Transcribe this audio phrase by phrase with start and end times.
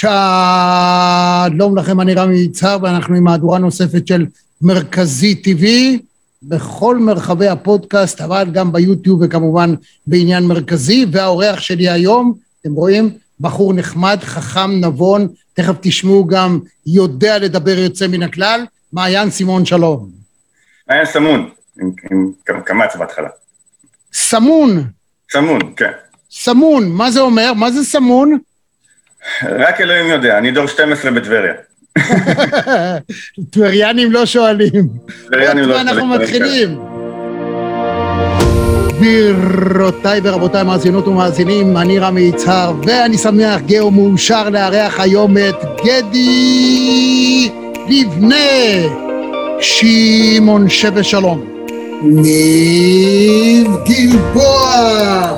[0.00, 4.26] שלום לכם, אני רמי יצהר, ואנחנו עם מהדורה נוספת של
[4.62, 5.64] מרכזי TV
[6.42, 9.74] בכל מרחבי הפודקאסט, אבל גם ביוטיוב וכמובן
[10.06, 11.06] בעניין מרכזי.
[11.12, 13.10] והאורח שלי היום, אתם רואים,
[13.40, 20.10] בחור נחמד, חכם, נבון, תכף תשמעו גם יודע לדבר יוצא מן הכלל, מעיין סימון שלום.
[20.88, 22.32] מעיין סמון, עם, עם
[22.64, 23.28] קמץ בהתחלה.
[24.12, 24.84] סמון.
[25.32, 25.92] סמון, כן.
[26.30, 27.52] סמון, מה זה אומר?
[27.54, 28.38] מה זה סמון?
[29.42, 31.52] רק אלוהים יודע, אני דור 12 בטבריה.
[33.50, 34.88] טבריאנים לא שואלים.
[35.26, 35.88] טבריאנים לא שואלים.
[35.88, 36.78] אנחנו מתחילים.
[39.00, 47.50] גבירותיי ורבותיי, מאזינות ומאזינים, אני רמי יצהר, ואני שמח, גאו מאושר לארח היום את גדי
[47.88, 48.34] לבנה.
[49.60, 51.44] שמעון שווה שלום.
[52.02, 55.36] ניב גלבוע.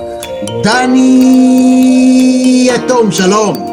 [0.63, 3.72] דני יתום, שלום.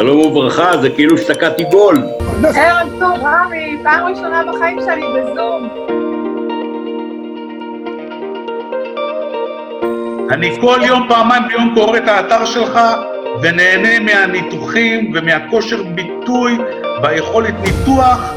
[0.00, 1.98] שלום וברכה, זה כאילו שתקעתי גול.
[2.56, 5.68] ערב טוב, רמי, פעם ראשונה בחיים שלי בזום.
[10.30, 12.80] אני כל יום, פעמיים ביום קורא את האתר שלך
[13.42, 16.58] ונהנה מהניתוחים ומהכושר ביטוי
[17.02, 18.34] והיכולת ניתוח.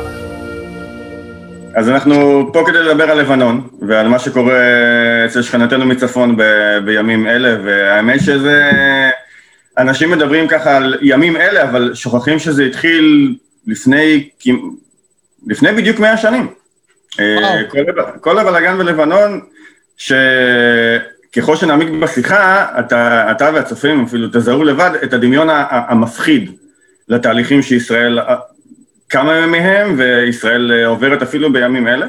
[1.75, 4.59] אז אנחנו פה כדי לדבר על לבנון ועל מה שקורה
[5.25, 8.69] אצל שכנתנו מצפון ב- בימים אלה, והאמת שזה...
[9.77, 13.35] אנשים מדברים ככה על ימים אלה, אבל שוכחים שזה התחיל
[13.67, 14.29] לפני,
[15.47, 16.47] לפני בדיוק מאה שנים.
[17.19, 17.83] אה, כל,
[18.21, 19.41] כל הבלאגן בלבנון,
[19.97, 26.51] שככל שנעמיק בשיחה, אתה, אתה והצופים אפילו תזהו לבד את הדמיון המפחיד
[27.09, 28.19] לתהליכים שישראל
[29.09, 32.07] כמה מהם, וישראל עוברת אפילו בימים אלה.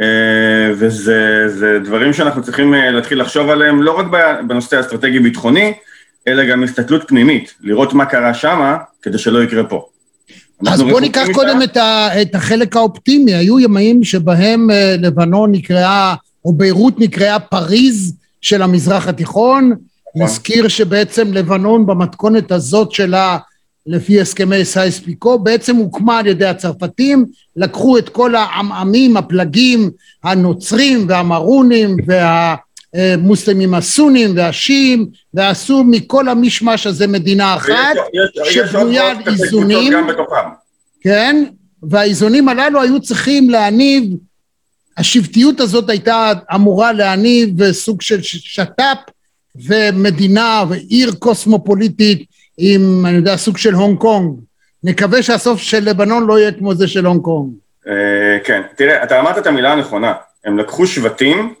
[0.00, 4.06] אה, וזה דברים שאנחנו צריכים אה, להתחיל לחשוב עליהם, לא רק
[4.46, 5.74] בנושא האסטרטגי-ביטחוני,
[6.28, 9.86] אלא גם הסתכלות פנימית, לראות מה קרה שמה, כדי שלא יקרה פה.
[10.66, 16.14] אז בוא ניקח קודם את, ה, את החלק האופטימי, היו ימים שבהם uh, לבנון נקראה,
[16.44, 20.22] או ביירות נקראה פריז של המזרח התיכון, נכון.
[20.22, 23.38] נזכיר שבעצם לבנון במתכונת הזאת שלה,
[23.86, 27.24] לפי הסכמי סייס פיקו, בעצם הוקמה על ידי הצרפתים,
[27.56, 29.90] לקחו את כל העמעמים, הפלגים,
[30.24, 32.54] הנוצרים והמרונים וה...
[32.94, 37.96] המוסלמים הסונים והשיעים, ועשו מכל המשמש הזה מדינה אחת,
[38.44, 39.92] שבנויה על איזונים,
[41.00, 41.44] כן,
[41.82, 44.04] והאיזונים הללו היו צריכים להניב,
[44.96, 48.98] השבטיות הזאת הייתה אמורה להניב סוג של שת"פ
[49.56, 52.24] ומדינה ועיר קוסמופוליטית
[52.58, 54.40] עם, אני יודע, סוג של הונג קונג.
[54.84, 57.52] נקווה שהסוף של לבנון לא יהיה כמו זה של הונג קונג.
[57.88, 60.12] אה, כן, תראה, אתה אמרת את המילה הנכונה,
[60.44, 61.54] הם לקחו שבטים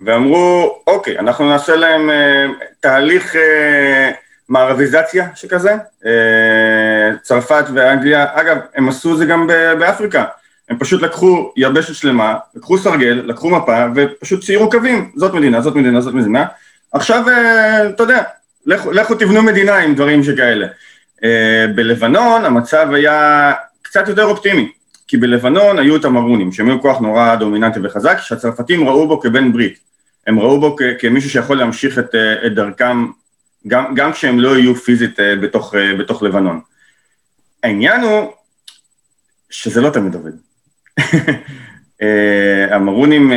[0.00, 2.46] ואמרו, אוקיי, אנחנו נעשה להם אה,
[2.80, 4.10] תהליך אה,
[4.48, 5.76] מערביזציה שכזה,
[6.06, 9.46] אה, צרפת ואנגליה, אגב, הם עשו זה גם
[9.78, 10.24] באפריקה,
[10.68, 15.74] הם פשוט לקחו יבשת שלמה, לקחו סרגל, לקחו מפה ופשוט ציירו קווים, זאת מדינה, זאת
[15.74, 16.44] מדינה, זאת מדינה,
[16.92, 18.22] עכשיו, אה, אתה יודע,
[18.66, 20.66] לכו, לכו תבנו מדינה עם דברים שכאלה.
[21.24, 24.72] אה, בלבנון המצב היה קצת יותר אופטימי.
[25.08, 29.52] כי בלבנון היו את המרונים, שהם היו כוח נורא דומיננטי וחזק, שהצרפתים ראו בו כבן
[29.52, 29.87] ברית.
[30.28, 33.06] הם ראו בו כמישהו שיכול להמשיך את, אה, את דרכם,
[33.66, 36.60] גם, גם כשהם לא יהיו פיזית אה, בתוך, אה, בתוך לבנון.
[37.62, 38.32] העניין הוא
[39.50, 40.32] שזה לא תמיד עובד.
[42.70, 43.32] המרונים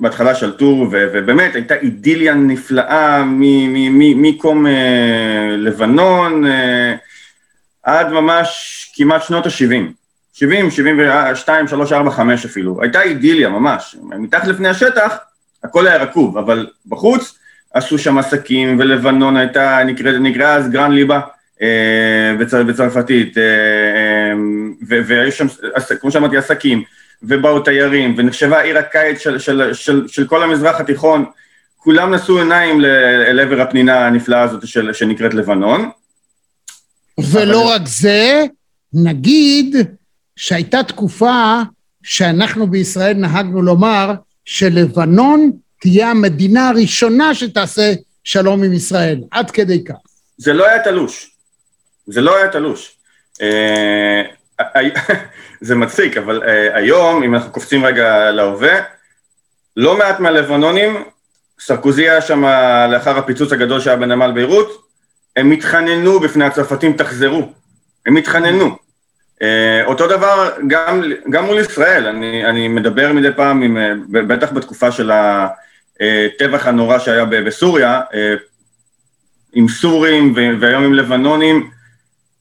[0.00, 3.22] בהתחלה שלטו, ובאמת הייתה אידיליה נפלאה
[4.16, 4.66] מקום
[5.58, 6.44] לבנון
[7.82, 9.92] עד ממש כמעט שנות ה-70.
[10.32, 12.82] 70, 72, 3, 4, 5 אפילו.
[12.82, 13.96] הייתה אידיליה ממש.
[14.02, 15.16] מתחת לפני השטח
[15.64, 17.38] הכל היה רקוב, אבל בחוץ
[17.74, 21.20] עשו שם עסקים, ולבנון הייתה, נקרא, נקראה אז גרן ליבה
[21.62, 25.46] אה, בצר, בצרפתית, אה, אה, והיו שם,
[26.00, 26.82] כמו שאמרתי, עסקים,
[27.22, 31.24] ובאו תיירים, ונחשבה עיר הקיץ של, של, של, של כל המזרח התיכון,
[31.76, 35.90] כולם נשאו עיניים אל עבר הפנינה הנפלאה הזאת של, שנקראת לבנון.
[37.18, 37.74] ולא אבל...
[37.74, 38.44] רק זה,
[38.92, 39.76] נגיד
[40.36, 41.60] שהייתה תקופה
[42.02, 44.12] שאנחנו בישראל נהגנו לומר,
[44.50, 45.50] שלבנון
[45.80, 47.92] תהיה המדינה הראשונה שתעשה
[48.24, 49.94] שלום עם ישראל, עד כדי כך.
[50.36, 51.30] זה לא היה תלוש.
[52.06, 52.96] זה לא היה תלוש.
[53.42, 54.22] אה,
[55.60, 58.78] זה מצחיק, אבל אה, היום, אם אנחנו קופצים רגע להווה,
[59.76, 61.04] לא מעט מהלבנונים,
[61.60, 62.44] סרקוזי היה שם
[62.92, 64.86] לאחר הפיצוץ הגדול שהיה בנמל ביירות,
[65.36, 67.52] הם התחננו בפני הצרפתים, תחזרו.
[68.06, 68.76] הם התחננו.
[69.40, 69.42] Uh,
[69.86, 74.92] אותו דבר גם, גם מול ישראל, אני, אני מדבר מדי פעם, עם, uh, בטח בתקופה
[74.92, 78.14] של הטבח הנורא שהיה בסוריה, uh,
[79.52, 81.70] עם סורים והיום עם לבנונים,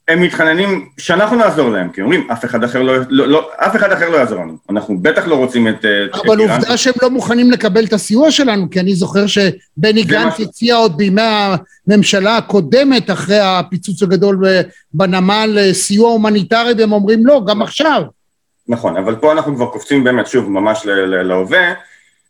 [0.09, 3.91] הם מתחננים שאנחנו נעזור להם, כי אומרים, אף אחד אחר לא, לא, לא, אף אחד
[3.91, 4.57] אחר לא יעזור לנו.
[4.69, 6.56] אנחנו בטח לא רוצים את, את אבל איראן.
[6.56, 10.97] עובדה שהם לא מוכנים לקבל את הסיוע שלנו, כי אני זוכר שבני גנץ הציע עוד
[10.97, 11.21] בימי
[11.88, 14.45] הממשלה הקודמת, אחרי הפיצוץ הגדול
[14.94, 18.03] בנמל, סיוע הומניטרי, והם אומרים לא, גם עכשיו.
[18.67, 20.85] נכון, אבל פה אנחנו כבר קופצים באמת, שוב, ממש
[21.23, 21.73] להווה,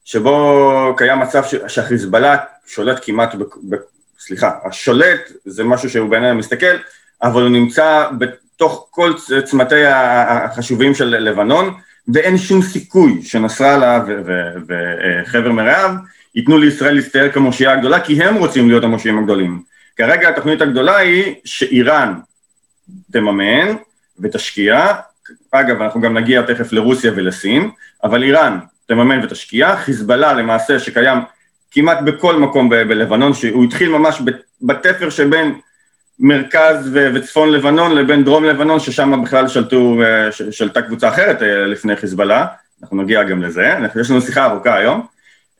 [0.05, 2.37] שבו קיים מצב שהחיזבאללה
[2.67, 3.75] שולט כמעט, ב, ב,
[4.19, 6.75] סליחה, השולט זה משהו שהוא בעיניי מסתכל,
[7.23, 9.13] אבל הוא נמצא בתוך כל
[9.43, 11.73] צמתי החשובים של לבנון,
[12.13, 14.03] ואין שום סיכוי שנסראללה
[14.67, 15.91] וחבר מרעיו
[16.35, 19.61] ייתנו לישראל להסתער כמושיעה הגדולה, כי הם רוצים להיות המושיעים הגדולים.
[19.97, 22.13] כרגע התוכנית הגדולה היא שאיראן
[23.11, 23.75] תממן
[24.19, 24.93] ותשקיע,
[25.51, 27.69] אגב, אנחנו גם נגיע תכף לרוסיה ולסין,
[28.03, 31.17] אבל איראן תממן ותשקיע, חיזבאללה למעשה שקיים
[31.71, 34.21] כמעט בכל מקום בלבנון, שהוא התחיל ממש
[34.61, 35.59] בתפר שבין
[36.19, 41.95] מרכז וצפון לבנון לבין דרום לבנון, ששם בכלל שלטו, אה, שלטה קבוצה אחרת אה, לפני
[41.95, 42.45] חיזבאללה,
[42.81, 45.05] אנחנו נגיע גם לזה, יש לנו שיחה ארוכה היום,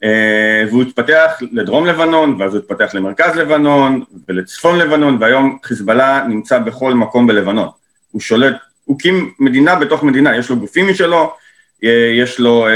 [0.04, 6.60] אה, והוא התפתח לדרום לבנון, ואז הוא התפתח למרכז לבנון ולצפון לבנון, והיום חיזבאללה נמצא
[6.60, 7.68] בכל מקום בלבנון.
[8.12, 11.34] הוא שולט, הוא הקים מדינה בתוך מדינה, יש לו גופים משלו,
[12.14, 12.68] יש לו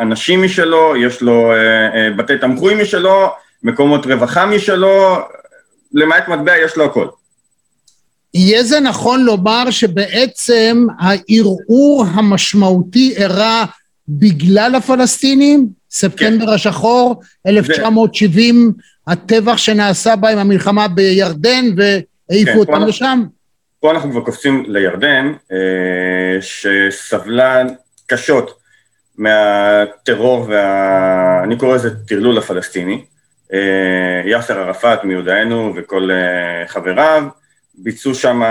[0.00, 1.52] אנשים משלו, יש לו
[2.16, 3.30] בתי תמחוי משלו,
[3.62, 5.18] מקומות רווחה משלו,
[5.94, 7.06] למעט מטבע יש לו הכל.
[8.34, 13.64] יהיה זה נכון לומר שבעצם הערעור המשמעותי אירע
[14.08, 15.68] בגלל הפלסטינים?
[15.90, 16.52] ספטמבר כן.
[16.52, 18.80] השחור, 1970, ו...
[19.06, 23.24] הטבח שנעשה בהם, המלחמה בירדן, והעיפו כן, אותם לשם?
[23.80, 27.62] פה אנחנו כבר קופצים לירדן, אה, שסבלה
[28.06, 28.58] קשות
[29.18, 31.44] מהטרור וה...
[31.44, 33.04] אני קורא לזה טרלול הפלסטיני.
[33.52, 37.24] אה, יאסר ערפאת מיודענו וכל אה, חבריו,
[37.74, 38.42] ביצעו שם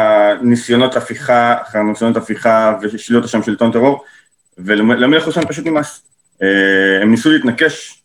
[0.42, 4.04] ניסיונות הפיכה, אחרי ניסיונות הפיכה ושליות שם שלטון טרור,
[4.58, 6.02] ולמלך חוסיין פשוט נמאס.
[6.42, 8.02] אה, הם ניסו להתנקש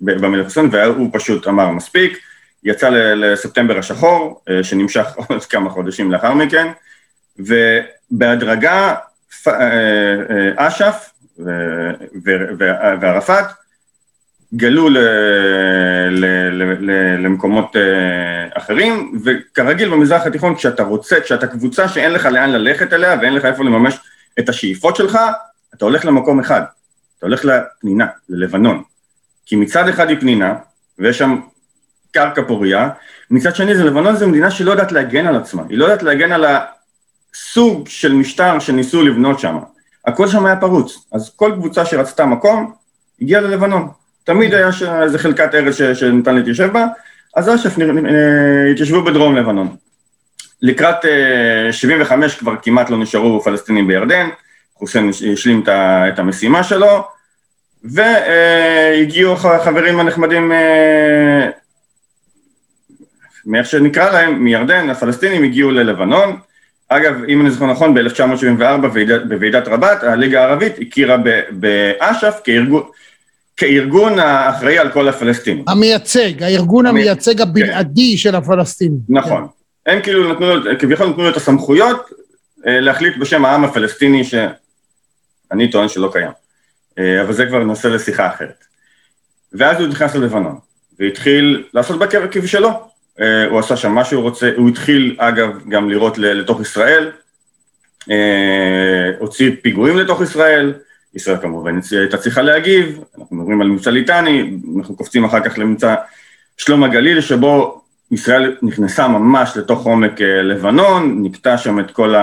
[0.00, 2.18] במלך חוסיין והוא פשוט אמר מספיק,
[2.64, 6.66] יצא לספטמבר השחור, שנמשך עוד כמה חודשים לאחר מכן,
[7.38, 8.94] ובהדרגה
[10.56, 11.10] אש"ף
[13.00, 13.44] וערפאת
[14.54, 14.98] גלו ל,
[16.10, 22.26] ל, ל, ל, למקומות uh, אחרים, וכרגיל במזרח התיכון, כשאתה רוצה, כשאתה קבוצה שאין לך
[22.26, 23.98] לאן ללכת אליה ואין לך איפה לממש
[24.38, 25.18] את השאיפות שלך,
[25.74, 26.62] אתה הולך למקום אחד,
[27.18, 28.82] אתה הולך לפנינה, ללבנון.
[29.46, 30.54] כי מצד אחד היא פנינה,
[30.98, 31.40] ויש שם
[32.10, 32.88] קרקע פוריה,
[33.30, 36.32] מצד שני זה לבנון זו מדינה שלא יודעת להגן על עצמה, היא לא יודעת להגן
[36.32, 36.44] על
[37.34, 39.58] הסוג של משטר שניסו לבנות שם.
[40.06, 42.72] הכל שם היה פרוץ, אז כל קבוצה שרצתה מקום,
[43.20, 43.99] הגיעה ללבנון.
[44.24, 44.70] תמיד היה
[45.02, 46.86] איזה חלקת ארץ שניתן להתיישב בה,
[47.36, 49.76] אז אש"ף אה, התיישבו בדרום לבנון.
[50.62, 50.96] לקראת
[51.70, 54.28] 75 אה, כבר כמעט לא נשארו פלסטינים בירדן,
[54.74, 57.04] חוסיין השלים את המשימה שלו,
[57.84, 61.48] והגיעו החברים הנחמדים, אה,
[63.46, 66.36] מאיך שנקרא להם, מירדן, הפלסטינים הגיעו ללבנון.
[66.88, 68.86] אגב, אם אני זוכר נכון, ב-1974
[69.28, 71.16] בוועידת רבת, הליגה הערבית הכירה
[71.50, 72.82] באש"ף כארגון,
[73.60, 75.64] כארגון האחראי על כל הפלסטינים.
[75.68, 77.00] המייצג, הארגון המי...
[77.00, 78.16] המייצג הבלעדי כן.
[78.16, 78.98] של הפלסטינים.
[79.08, 79.46] נכון.
[79.84, 79.92] כן.
[79.92, 80.46] הם כאילו נתנו,
[80.78, 82.10] כביכול נתנו את הסמכויות
[82.66, 86.30] אה, להחליט בשם העם הפלסטיני שאני טוען שלא קיים.
[86.98, 88.64] אה, אבל זה כבר נושא לשיחה אחרת.
[89.52, 90.58] ואז הוא נכנס ללבנון,
[90.98, 92.70] והתחיל לעשות בה כבשלו.
[93.20, 97.10] אה, הוא עשה שם מה שהוא רוצה, הוא התחיל אגב גם לירות לתוך ישראל,
[99.18, 100.72] הוציא פיגועים לתוך ישראל,
[101.14, 105.94] ישראל כמובן הייתה צריכה להגיב, אנחנו מדברים על מבצע ליטני, אנחנו קופצים אחר כך למבצע
[106.56, 112.14] שלום הגליל, שבו ישראל נכנסה ממש לתוך עומק אה, לבנון, נקטע שם את כל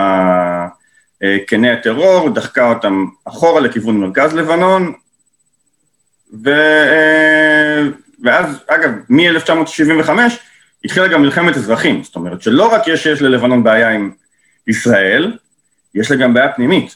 [1.48, 4.94] קני הטרור, דחקה אותם אחורה לכיוון מרכז לבנון,
[6.44, 6.50] ו...
[6.50, 7.88] אה,
[8.24, 10.10] ואז, אגב, מ-1975
[10.86, 14.12] התחילה גם מלחמת אזרחים, זאת אומרת שלא רק יש שיש ללבנון בעיה עם
[14.67, 15.38] ישראל,
[15.96, 16.96] יש לה גם בעיה פנימית.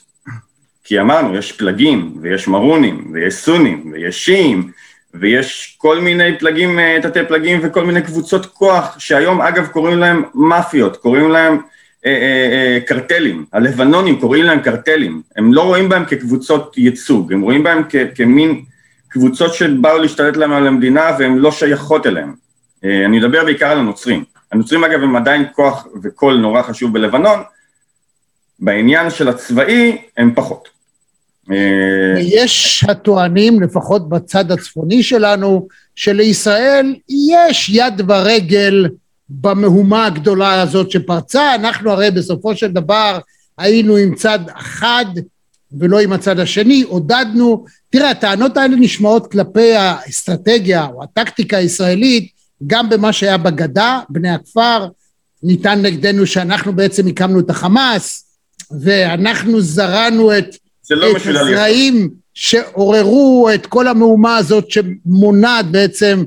[0.83, 4.71] כי אמרנו, יש פלגים, ויש מרונים, ויש סונים, ויש שיעים,
[5.13, 10.23] ויש כל מיני פלגים, אה, תתי פלגים וכל מיני קבוצות כוח, שהיום אגב קוראים להם
[10.35, 11.57] מאפיות, קוראים להם
[12.05, 13.45] אה, אה, אה, קרטלים.
[13.53, 15.21] הלבנונים קוראים להם קרטלים.
[15.37, 18.63] הם לא רואים בהם כקבוצות ייצוג, הם רואים בהם כ, כמין
[19.09, 22.33] קבוצות שבאו להשתלט להם על המדינה והן לא שייכות אליהם.
[22.83, 24.23] אה, אני מדבר בעיקר על הנוצרים.
[24.51, 27.39] הנוצרים אגב הם עדיין כוח וקול נורא חשוב בלבנון,
[28.61, 30.67] בעניין של הצבאי הם פחות.
[31.51, 38.87] אה, יש הטוענים, לפחות בצד הצפוני שלנו, שלישראל יש יד ורגל
[39.29, 43.19] במהומה הגדולה הזאת שפרצה, אנחנו הרי בסופו של דבר
[43.57, 45.05] היינו עם צד אחד
[45.79, 52.31] ולא עם הצד השני, עודדנו, תראה הטענות האלה נשמעות כלפי האסטרטגיה או הטקטיקה הישראלית
[52.67, 54.87] גם במה שהיה בגדה, בני הכפר,
[55.43, 58.30] ניתן נגדנו שאנחנו בעצם הקמנו את החמאס
[58.81, 60.55] ואנחנו זרענו את,
[60.89, 66.23] לא את הזרעים שעוררו את כל המהומה הזאת שמונעת בעצם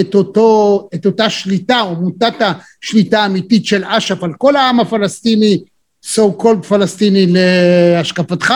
[0.00, 5.64] את, אותו, את אותה שליטה או מוטת השליטה האמיתית של אש"ף על כל העם הפלסטיני,
[6.04, 8.54] so called פלסטיני להשקפתך,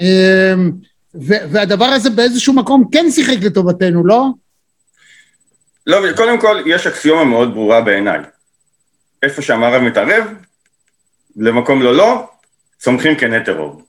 [0.00, 0.72] אמ,
[1.14, 4.26] והדבר הזה באיזשהו מקום כן שיחק לטובתנו, לא?
[5.86, 8.20] לא, קודם כל יש אקסיומה מאוד ברורה בעיניי.
[9.22, 10.24] איפה שהמערב מתערב,
[11.36, 12.29] למקום לא לא,
[12.80, 13.82] צומחים כנה טרור.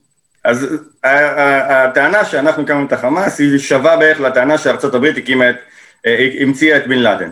[0.44, 0.66] אז
[1.04, 5.56] הטענה שאנחנו הקמנו את החמאס היא שווה בערך לטענה שארצות הברית הקימה את,
[6.06, 7.30] אה, המציאה את בן לאדן.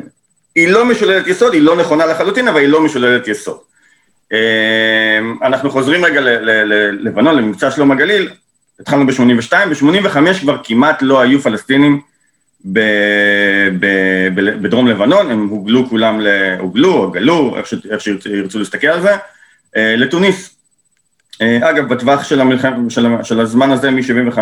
[0.54, 3.58] היא לא משוללת יסוד, היא לא נכונה לחלוטין, אבל היא לא משוללת יסוד.
[4.32, 8.28] אה, אנחנו חוזרים רגע ללבנון, למבצע שלום הגליל,
[8.80, 12.00] התחלנו ב-82, ב-85 כבר כמעט לא היו פלסטינים
[14.60, 16.20] בדרום לבנון, הם הוגלו כולם,
[16.58, 19.16] הוגלו או גלו, איך, איך שירצו להסתכל על זה,
[19.76, 20.59] אה, לתוניס.
[21.40, 24.38] אה, אגב, בטווח של, המלחם, של, של הזמן הזה, מ-75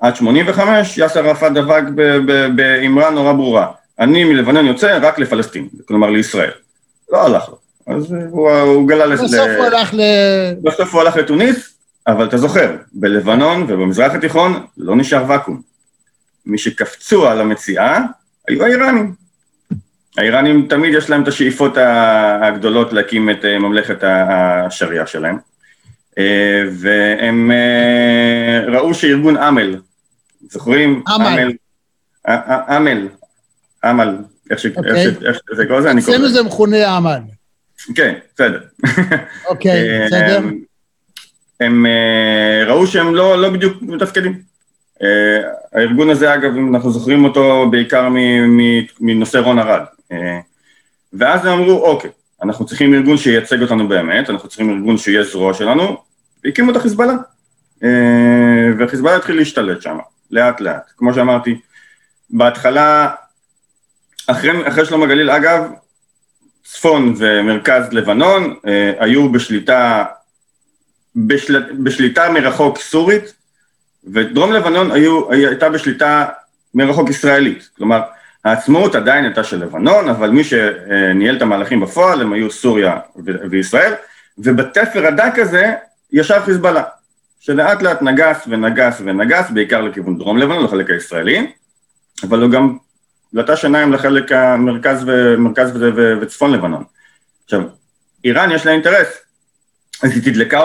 [0.00, 1.82] עד 85, יאסר ערפאת דבק
[2.54, 3.66] באמרה נורא ברורה,
[3.98, 6.50] אני מלבנון יוצא רק לפלסטין, כלומר לישראל.
[7.12, 7.58] לא הלך לו.
[7.86, 9.16] אז הוא, הוא גלה...
[9.16, 9.56] בסוף ל...
[9.56, 10.00] הוא הלך ל...
[10.62, 11.74] בסוף הוא הלך לתוניס,
[12.06, 15.60] אבל אתה זוכר, בלבנון ובמזרח התיכון לא נשאר ואקום.
[16.46, 18.00] מי שקפצו על המציאה
[18.48, 19.14] היו האיראנים.
[20.18, 21.72] האיראנים תמיד יש להם את השאיפות
[22.42, 25.49] הגדולות להקים את אה, ממלכת השריעה שלהם.
[26.18, 29.76] אה, והם אה, ראו שארגון אמל,
[30.50, 31.02] זוכרים?
[31.16, 31.52] אמל.
[32.76, 33.08] אמל.
[33.90, 34.16] אמל.
[34.50, 35.92] איך שזה קורא לזה?
[35.98, 37.18] אצלנו זה מכונה אמל.
[37.94, 38.60] כן, בסדר.
[39.48, 40.40] אוקיי, בסדר.
[41.60, 41.86] הם
[42.66, 44.42] ראו שהם לא, לא בדיוק מתפקדים.
[45.72, 48.08] הארגון הזה אגב, אנחנו זוכרים אותו בעיקר
[49.00, 49.82] מנושא רון ארד.
[51.12, 52.10] ואז הם אמרו, אוקיי,
[52.42, 56.02] אנחנו צריכים ארגון שייצג אותנו באמת, אנחנו צריכים ארגון שיהיה זרוע שלנו,
[56.44, 57.14] והקימו את החיזבאללה.
[57.82, 57.84] Uh,
[58.78, 59.98] והחיזבאללה התחיל להשתלט שם,
[60.30, 60.90] לאט לאט.
[60.96, 61.60] כמו שאמרתי,
[62.30, 63.10] בהתחלה,
[64.26, 65.70] אחרי, אחרי שלום הגליל, אגב,
[66.64, 68.68] צפון ומרכז לבנון uh,
[69.04, 70.04] היו בשליטה,
[71.16, 73.34] בשל, בשליטה מרחוק סורית,
[74.04, 76.26] ודרום לבנון היו, הייתה בשליטה
[76.74, 78.00] מרחוק ישראלית, כלומר
[78.44, 82.98] העצמאות עדיין הייתה של לבנון, אבל מי שניהל את המהלכים בפועל הם היו סוריה
[83.50, 83.92] וישראל,
[84.38, 85.72] ובתפר הדק הזה
[86.12, 86.82] ישב חיזבאללה,
[87.40, 91.52] שלאט לאט נגס ונגס ונגס, בעיקר לכיוון דרום לבנון, לחלק הישראלי,
[92.22, 92.76] אבל הוא גם
[93.32, 96.84] לטש עיניים לחלק המרכז ומרכז ו, ו, וצפון לבנון.
[97.44, 97.62] עכשיו,
[98.24, 99.22] איראן יש לה אינטרס,
[100.02, 100.60] אז היא תדלקה,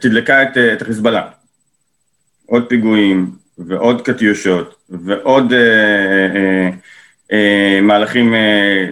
[0.00, 1.28] תדלקה את, את החיזבאללה.
[2.46, 6.70] עוד פיגועים ועוד קטיושות ועוד אה, אה, אה,
[7.82, 8.86] מהלכים אה,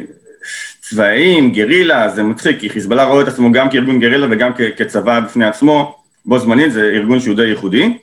[0.81, 5.45] צבאיים, גרילה, זה מצחיק, כי חיזבאללה רואה את עצמו גם כארגון גרילה וגם כצבא בפני
[5.45, 7.99] עצמו, בו זמנית זה ארגון שהוא די ייחודי,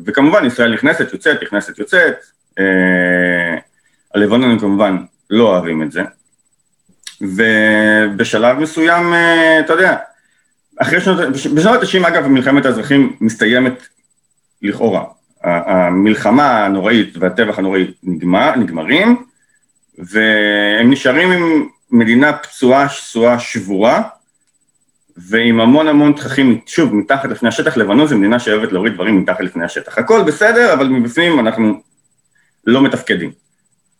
[0.00, 2.14] וכמובן ישראל נכנסת, יוצאת, נכנסת, יוצאת,
[2.58, 2.64] אה,
[4.14, 4.96] הלבנונים כמובן
[5.30, 6.02] לא אוהבים את זה,
[7.20, 9.96] ובשלב מסוים, אה, אתה יודע,
[10.78, 11.18] אחרי שנות,
[11.54, 13.88] בשנות ה-90 אגב מלחמת האזרחים מסתיימת
[14.62, 15.04] לכאורה.
[15.44, 19.16] המלחמה הנוראית והטבח הנוראי נגמר, נגמרים,
[19.98, 24.02] והם נשארים עם מדינה פצועה, שסועה, שבורה,
[25.16, 29.40] ועם המון המון תככים, שוב, מתחת לפני השטח, לבנון זה מדינה שאוהבת להוריד דברים מתחת
[29.40, 29.98] לפני השטח.
[29.98, 31.82] הכל בסדר, אבל מבפנים אנחנו
[32.66, 33.30] לא מתפקדים.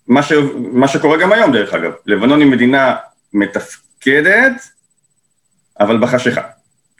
[0.09, 0.33] מה, ש...
[0.73, 1.93] מה שקורה גם היום, דרך אגב.
[2.07, 2.97] לבנון היא מדינה
[3.33, 4.69] מתפקדת,
[5.81, 6.43] אבל בחשיכה.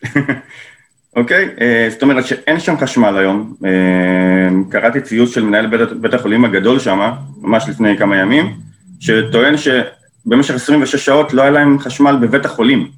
[1.17, 1.49] אוקיי?
[1.61, 3.55] אה, זאת אומרת שאין שם חשמל היום.
[3.65, 8.68] אה, קראתי ציוץ של מנהל בית, בית החולים הגדול שם, ממש לפני כמה ימים,
[9.01, 12.91] שטוען שבמשך 26 שעות לא היה להם חשמל בבית החולים.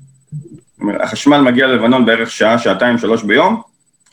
[1.00, 3.62] החשמל מגיע ללבנון בערך שעה, שעתיים, שלוש ביום,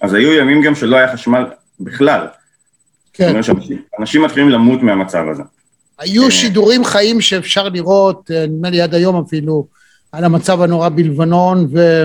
[0.02, 1.46] אז היו ימים גם שלא היה חשמל
[1.80, 2.28] בכלל.
[3.14, 3.42] כן.
[3.44, 5.44] שאנשים מתחילים למות מהמצב הזה.
[6.00, 9.68] היו אה, שידורים חיים שאפשר לראות, נדמה לי עד היום אפילו,
[10.12, 12.04] על המצב הנורא בלבנון, ו...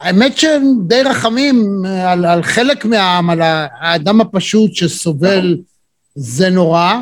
[0.00, 5.56] האמת שהם די רחמים אה, על, על חלק מהעם, על האדם הפשוט שסובל,
[6.14, 6.94] זה נורא.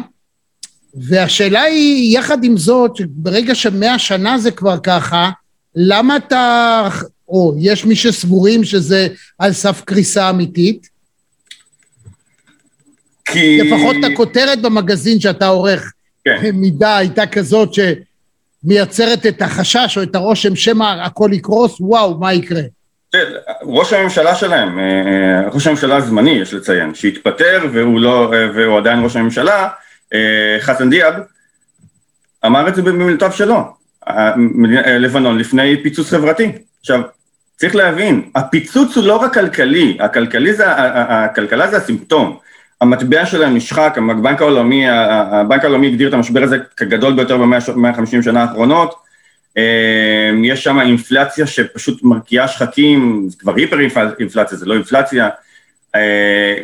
[0.97, 5.31] והשאלה היא, יחד עם זאת, ברגע שמאה שנה זה כבר ככה,
[5.75, 6.89] למה אתה,
[7.29, 10.89] או יש מי שסבורים שזה על סף קריסה אמיתית?
[13.25, 13.59] כי...
[13.59, 15.93] לפחות הכותרת במגזין שאתה עורך,
[16.25, 16.51] כן.
[16.55, 17.81] מידה הייתה כזאת ש...
[18.67, 22.63] מייצרת את החשש או את הרושם שמא הכל יקרוס, וואו, מה יקרה?
[23.63, 28.79] ראש הממשלה שלהם, אה, אה, ראש הממשלה הזמני, יש לציין, שהתפטר והוא, לא, אה, והוא
[28.79, 29.69] עדיין ראש הממשלה,
[30.61, 31.15] חסן דיאב,
[32.47, 33.77] אמר את זה במילותיו שלו,
[34.99, 36.53] לבנון לפני פיצוץ חברתי.
[36.81, 37.01] עכשיו,
[37.57, 42.39] צריך להבין, הפיצוץ הוא לא רק כלכלי, הכלכלי זה, הכלכלה זה הסימפטום.
[42.81, 48.43] המטבע שלהם נשחק, הבנק העולמי, הבנק העולמי הגדיר את המשבר הזה כגדול ביותר ב-150 שנה
[48.43, 48.95] האחרונות,
[50.45, 53.81] יש שם אינפלציה שפשוט מרקיעה שחקים, זה כבר היפר
[54.19, 55.29] אינפלציה, זה לא אינפלציה,
[55.95, 56.55] אה,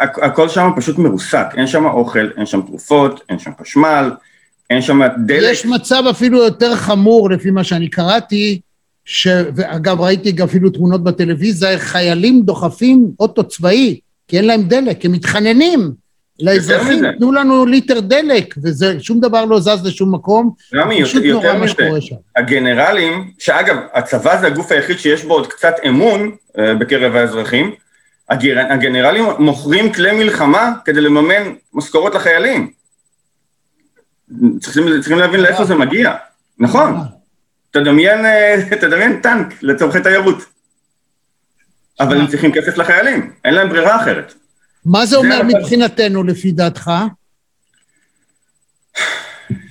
[0.00, 4.10] הכל שם פשוט מרוסק, אין שם אוכל, אין שם תרופות, אין שם חשמל,
[4.70, 5.52] אין שם דלק.
[5.52, 8.60] יש מצב אפילו יותר חמור לפי מה שאני קראתי,
[9.04, 9.28] ש...
[9.54, 13.98] ואגב ראיתי אפילו תמונות בטלוויזיה, חיילים דוחפים אוטו צבאי,
[14.28, 16.04] כי אין להם דלק, הם מתחננים.
[16.40, 22.16] לאזרחים, תנו לנו ליטר דלק, וזה, שום דבר לא זז לשום מקום, רמי, יותר, שם.
[22.36, 27.74] הגנרלים, שאגב, הצבא זה הגוף היחיד שיש בו עוד קצת אמון uh, בקרב האזרחים,
[28.30, 32.70] הגר, הגנרלים מוכרים כלי מלחמה כדי לממן משכורות לחיילים.
[34.60, 36.14] צריכים, צריכים להבין לאיפה זה מגיע,
[36.58, 36.96] נכון.
[37.70, 40.44] תדמיין, אה, תדמיין טנק לצורכי תיירות.
[42.00, 44.34] אבל הם צריכים כסף לחיילים, אין להם ברירה אחרת.
[44.84, 46.90] מה זה אומר מבחינתנו, לפי דעתך?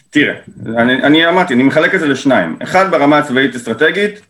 [0.10, 0.34] תראה,
[0.68, 2.58] אני, אני אמרתי, אני מחלק את זה לשניים.
[2.64, 4.22] אחד, ברמה הצבאית-אסטרטגית,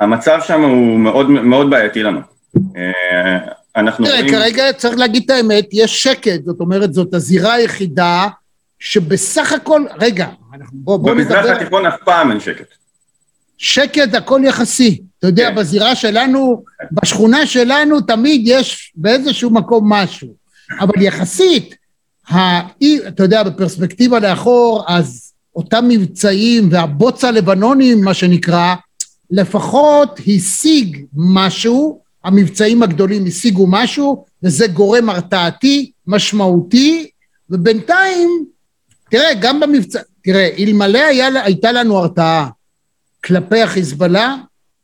[0.00, 2.20] המצב שם הוא מאוד, מאוד בעייתי לנו.
[2.56, 3.38] אה,
[3.76, 4.30] אנחנו תראה, רואים...
[4.30, 8.26] כרגע צריך להגיד את האמת, יש שקט, זאת אומרת, זאת הזירה היחידה
[8.78, 10.26] שבסך הכל, רגע,
[10.72, 11.36] בוא, בוא נדבר...
[11.36, 12.66] במזרח התיכון אף פעם אין שקט.
[13.58, 15.00] שקט הכל יחסי.
[15.18, 15.54] אתה יודע, כן.
[15.54, 20.28] בזירה שלנו, בשכונה שלנו תמיד יש באיזשהו מקום משהו.
[20.80, 21.74] אבל יחסית,
[22.28, 28.74] האי, אתה יודע, בפרספקטיבה לאחור, אז אותם מבצעים והבוץ הלבנוני, מה שנקרא,
[29.30, 37.10] לפחות השיג משהו, המבצעים הגדולים השיגו משהו, וזה גורם הרתעתי, משמעותי,
[37.50, 38.44] ובינתיים,
[39.10, 41.00] תראה, גם במבצע, תראה, אלמלא
[41.44, 42.48] הייתה לנו הרתעה
[43.24, 44.36] כלפי החיזבאללה,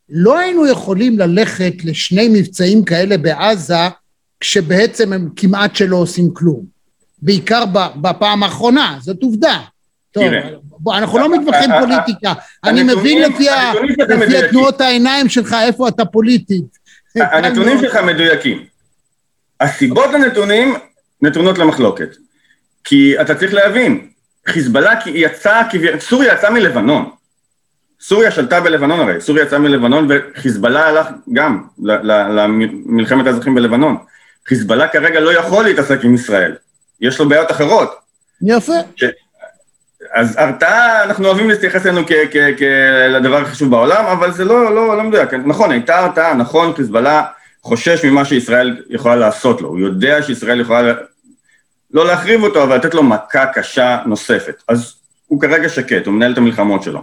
[0.08, 3.88] לא היינו יכולים ללכת לשני מבצעים כאלה בעזה,
[4.40, 6.64] כשבעצם הם כמעט שלא עושים כלום.
[7.22, 7.64] בעיקר
[8.00, 9.60] בפעם האחרונה, זאת עובדה.
[10.12, 10.24] טוב,
[10.62, 12.32] בוא, אנחנו לא מתווכחים פוליטיקה.
[12.64, 13.46] אני מבין לפי
[14.50, 16.78] תנועות העיניים שלך איפה אתה פוליטית.
[17.16, 18.64] הנתונים שלך מדויקים.
[19.60, 20.74] הסיבות לנתונים
[21.22, 22.16] נתונות למחלוקת.
[22.84, 24.08] כי אתה צריך להבין,
[24.48, 25.62] חיזבאללה יצא,
[25.98, 27.10] סוריה יצאה מלבנון.
[28.00, 33.96] סוריה שלטה בלבנון הרי, סוריה יצאה מלבנון וחיזבאללה הלך גם למלחמת האזרחים בלבנון.
[34.48, 36.56] חיזבאללה כרגע לא יכול להתעסק עם ישראל,
[37.00, 37.94] יש לו בעיות אחרות.
[38.42, 38.72] יפה.
[40.14, 42.02] אז הרתעה, אנחנו אוהבים להתייחס אלינו
[43.08, 45.34] לדבר החשוב בעולם, אבל זה לא, לא, לא מדויק.
[45.34, 47.24] נכון, הייתה הרתעה, נכון, חיזבאללה
[47.62, 50.92] חושש ממה שישראל יכולה לעשות לו, הוא יודע שישראל יכולה
[51.90, 54.62] לא להחריב אותו, אבל לתת לו מכה קשה נוספת.
[54.68, 54.94] אז
[55.26, 57.02] הוא כרגע שקט, הוא מנהל את המלחמות שלו.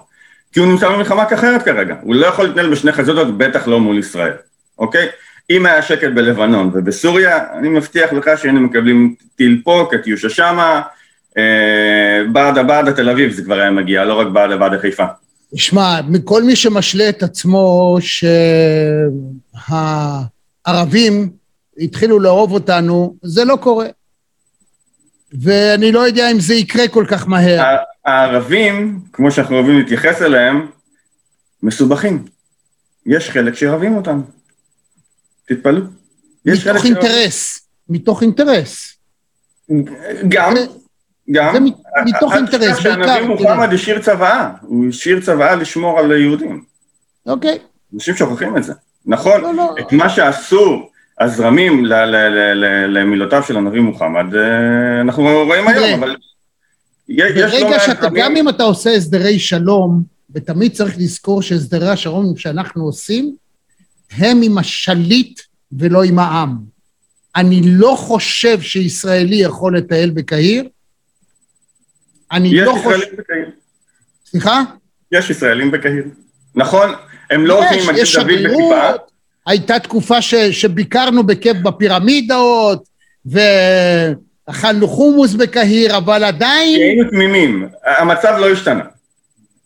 [0.53, 3.99] כי הוא נמצא במלחמה אחרת כרגע, הוא לא יכול להתנהל בשני חזיתות, בטח לא מול
[3.99, 4.33] ישראל,
[4.79, 5.07] אוקיי?
[5.49, 10.81] אם היה שקט בלבנון ובסוריה, אני מבטיח לך שהיינו מקבלים טיל פה, קטיושה שמה,
[11.37, 15.05] אה, ברדה ברדה תל אביב זה כבר היה מגיע, לא רק ברדה ברדה חיפה.
[15.55, 17.97] תשמע, מכל מי שמשלה את עצמו
[20.65, 21.29] שהערבים
[21.77, 23.87] התחילו לאהוב אותנו, זה לא קורה.
[25.41, 27.75] ואני לא יודע אם זה יקרה כל כך מהר.
[28.05, 30.67] הערבים, כמו שאנחנו אוהבים להתייחס אליהם,
[31.63, 32.25] מסובכים.
[33.05, 34.21] יש חלק שאוהבים אותם.
[35.45, 35.81] תתפלאו.
[36.45, 37.67] מתוך אינטרס.
[37.89, 38.97] מתוך אינטרס.
[40.29, 40.53] גם,
[41.31, 41.53] גם.
[41.53, 41.59] זה
[42.05, 42.81] מתוך אינטרס, בעיקר.
[42.81, 46.63] שהנביא מוחמד השאיר צוואה, הוא השאיר צוואה לשמור על היהודים.
[47.25, 47.57] אוקיי.
[47.93, 48.73] אנשים שוכחים את זה.
[49.05, 49.75] נכון, לא, לא.
[49.79, 50.89] את מה שעשו
[51.19, 51.85] הזרמים
[52.87, 56.15] למילותיו של הנביא מוחמד, אה, אנחנו רואים היום, אבל...
[57.09, 60.03] ברגע שאתה, גם אם אתה עושה הסדרי שלום,
[60.35, 63.35] ותמיד צריך לזכור שהסדרי השלום שאנחנו עושים,
[64.11, 65.41] הם עם השליט
[65.71, 66.57] ולא עם העם.
[67.35, 70.63] אני לא חושב שישראלי יכול לטייל בקהיר.
[72.31, 72.89] אני לא חושב...
[72.89, 73.49] יש ישראלים בקהיר.
[74.25, 74.63] סליחה?
[75.11, 76.03] יש ישראלים בקהיר.
[76.55, 76.89] נכון,
[77.31, 78.91] הם לא עם מגן דוד בכיפה.
[79.47, 82.83] הייתה תקופה ש, שביקרנו בכיף בפירמידות,
[83.31, 83.39] ו...
[84.45, 86.81] אכלנו חומוס בקהיר, אבל עדיין...
[86.81, 88.83] היינו תמימים, המצב לא השתנה.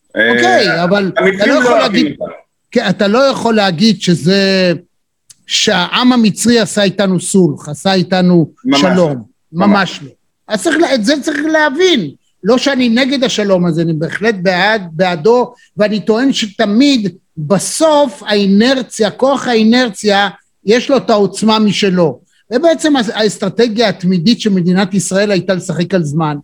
[0.10, 2.16] אוקיי, אה, אבל אתה לא יכול להגיד...
[2.72, 4.74] כן, אתה לא יכול להגיד שזה...
[5.48, 9.24] שהעם המצרי עשה איתנו סולח, עשה איתנו ממש שלום.
[9.54, 9.68] לא.
[9.68, 10.10] ממש לא.
[10.48, 12.12] אז צריך, את זה צריך להבין.
[12.48, 19.48] לא שאני נגד השלום הזה, אני בהחלט בעד, בעדו, ואני טוען שתמיד בסוף האינרציה, כוח
[19.48, 20.30] האינרציה,
[20.66, 22.20] יש לו את העוצמה משלו.
[22.54, 26.38] ובעצם האסטרטגיה התמידית של מדינת ישראל הייתה לשחק על זמן.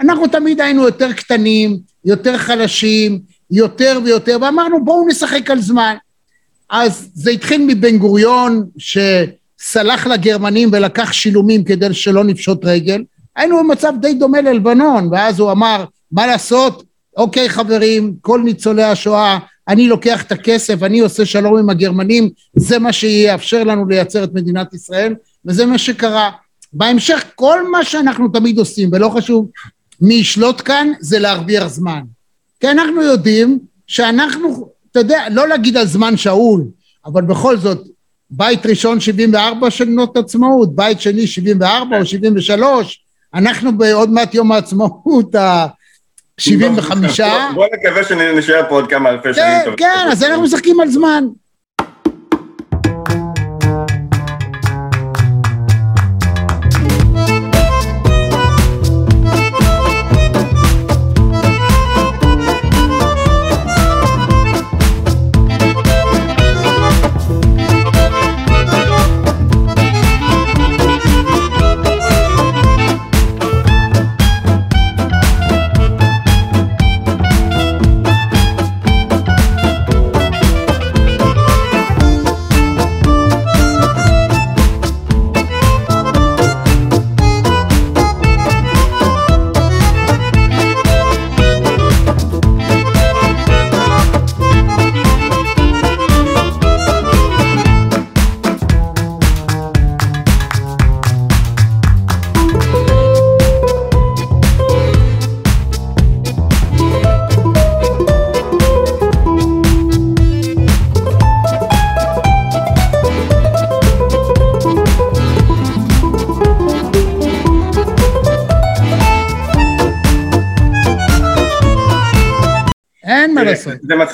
[0.00, 5.94] אנחנו תמיד היינו יותר קטנים, יותר חלשים, יותר ויותר, ואמרנו בואו נשחק על זמן.
[6.70, 13.02] אז זה התחיל מבן גוריון, שסלח לגרמנים ולקח שילומים כדי שלא נפשוט רגל.
[13.36, 16.82] היינו במצב די דומה ללבנון, ואז הוא אמר, מה לעשות?
[17.16, 22.78] אוקיי חברים, כל ניצולי השואה, אני לוקח את הכסף, אני עושה שלום עם הגרמנים, זה
[22.78, 26.30] מה שיאפשר לנו לייצר את מדינת ישראל, וזה מה שקרה.
[26.72, 29.50] בהמשך, כל מה שאנחנו תמיד עושים, ולא חשוב
[30.00, 32.00] מי ישלוט כאן, זה להרוויח זמן.
[32.60, 36.64] כי אנחנו יודעים שאנחנו, אתה יודע, לא להגיד על זמן שאול,
[37.06, 37.86] אבל בכל זאת,
[38.30, 45.34] בית ראשון 74 שנות עצמאות, בית שני 74 או 73, אנחנו בעוד מעט יום העצמאות
[45.34, 45.66] ה...
[46.38, 47.20] 75.
[47.54, 49.46] בוא נקווה שנשאר פה עוד כמה אלפי שנים.
[49.64, 51.24] כן, כן, אז אנחנו משחקים על זמן.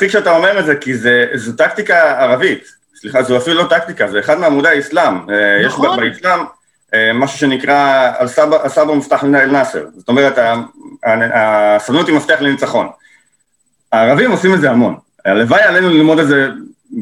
[0.03, 2.65] מצחיק שאתה אומר את זה, כי זה, זו טקטיקה ערבית.
[3.01, 5.15] סליחה, זו אפילו לא טקטיקה, זה אחד מעמודי האסלאם.
[5.15, 6.05] אה, נכון.
[6.05, 6.41] יש באסלאם
[6.95, 9.85] אה, משהו שנקרא אל-סבא מפתח אל-נאסר.
[9.97, 10.39] זאת אומרת,
[11.35, 12.89] הסבלנות היא מפתח לניצחון.
[13.93, 14.97] הערבים עושים את זה המון.
[15.25, 16.49] הלוואי עלינו ללמוד את זה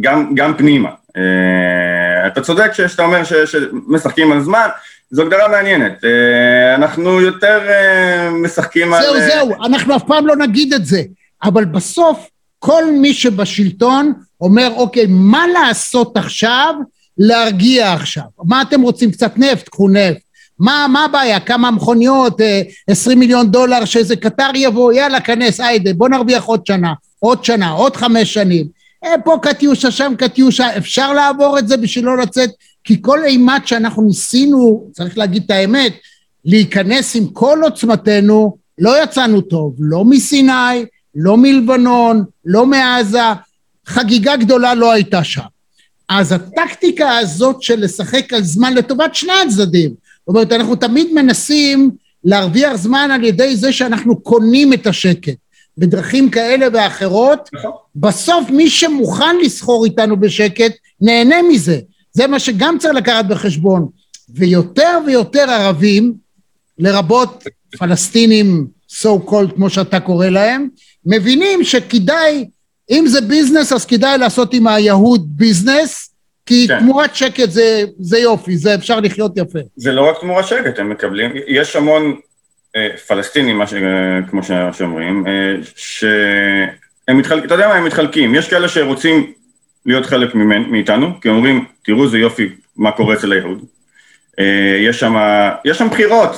[0.00, 0.90] גם, גם פנימה.
[1.16, 4.68] אה, אתה צודק שאתה אומר שמשחקים על זמן,
[5.10, 6.04] זו הגדרה מעניינת.
[6.74, 7.60] אנחנו יותר
[8.42, 9.20] משחקים זהו, על...
[9.20, 11.02] זהו, זהו, אנחנו אף פעם לא נגיד את זה.
[11.44, 12.26] אבל בסוף
[12.60, 16.74] כל מי שבשלטון אומר, אוקיי, מה לעשות עכשיו?
[17.18, 18.24] להרגיע עכשיו.
[18.44, 19.10] מה אתם רוצים?
[19.10, 19.68] קצת נפט?
[19.68, 20.22] קחו נפט.
[20.58, 21.40] מה, מה הבעיה?
[21.40, 22.40] כמה מכוניות?
[22.40, 24.92] אה, עשרים מיליון דולר שאיזה קטר יבוא?
[24.92, 28.66] יאללה, כנס, היידה, בוא נרוויח עוד שנה, עוד שנה, עוד חמש שנים.
[29.04, 32.50] אה, פה קטיושה, שם קטיושה, אפשר לעבור את זה בשביל לא לצאת,
[32.84, 35.92] כי כל אימת שאנחנו ניסינו, צריך להגיד את האמת,
[36.44, 43.18] להיכנס עם כל עוצמתנו, לא יצאנו טוב, לא מסיני, לא מלבנון, לא מעזה,
[43.86, 45.42] חגיגה גדולה לא הייתה שם.
[46.08, 51.90] אז הטקטיקה הזאת של לשחק על זמן לטובת שני הצדדים, זאת אומרת אנחנו תמיד מנסים
[52.24, 55.36] להרוויח זמן על ידי זה שאנחנו קונים את השקט
[55.78, 57.70] בדרכים כאלה ואחרות, נכון.
[57.96, 61.80] בסוף מי שמוכן לסחור איתנו בשקט נהנה מזה,
[62.12, 63.88] זה מה שגם צריך לקחת בחשבון,
[64.28, 66.14] ויותר ויותר ערבים,
[66.78, 67.44] לרבות
[67.78, 70.68] פלסטינים so called כמו שאתה קורא להם,
[71.06, 72.48] מבינים שכדאי,
[72.90, 76.14] אם זה ביזנס אז כדאי לעשות עם היהוד ביזנס,
[76.46, 76.78] כי כן.
[76.78, 79.58] תמורת שקט זה, זה יופי, זה אפשר לחיות יפה.
[79.76, 82.16] זה לא רק תמורת שקט, הם מקבלים, יש המון
[82.76, 84.40] אה, פלסטינים, מה ש, אה, כמו
[84.72, 89.32] שאומרים, אה, שהם מתחלקים, אתה יודע מה, הם מתחלקים, יש כאלה שרוצים
[89.86, 93.64] להיות חלק ממנ, מאיתנו, כי אומרים, תראו איזה יופי, מה קורה אצל היהוד.
[94.38, 95.14] אה, יש שם,
[95.64, 96.30] יש שם בחירות,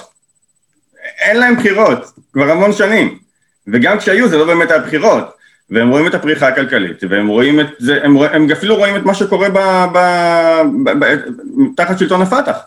[1.21, 1.99] אין להם בחירות,
[2.33, 3.22] כבר המון שנים.
[3.67, 5.33] וגם כשהיו זה לא באמת היה בחירות,
[5.71, 9.15] והם רואים את הפריחה הכלכלית, והם רואים את זה, הם, הם אפילו רואים את מה
[9.15, 9.59] שקורה ב,
[9.93, 9.99] ב,
[10.85, 11.17] ב, ב, ב,
[11.77, 12.59] תחת שלטון הפת"ח.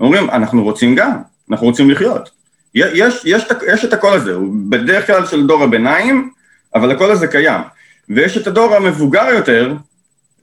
[0.00, 1.16] אומרים, אנחנו רוצים גם,
[1.50, 2.30] אנחנו רוצים לחיות.
[2.74, 6.30] יש, יש, יש את הקול הזה, הוא בדרך כלל של דור הביניים,
[6.74, 7.60] אבל הקול הזה קיים.
[8.08, 9.74] ויש את הדור המבוגר יותר,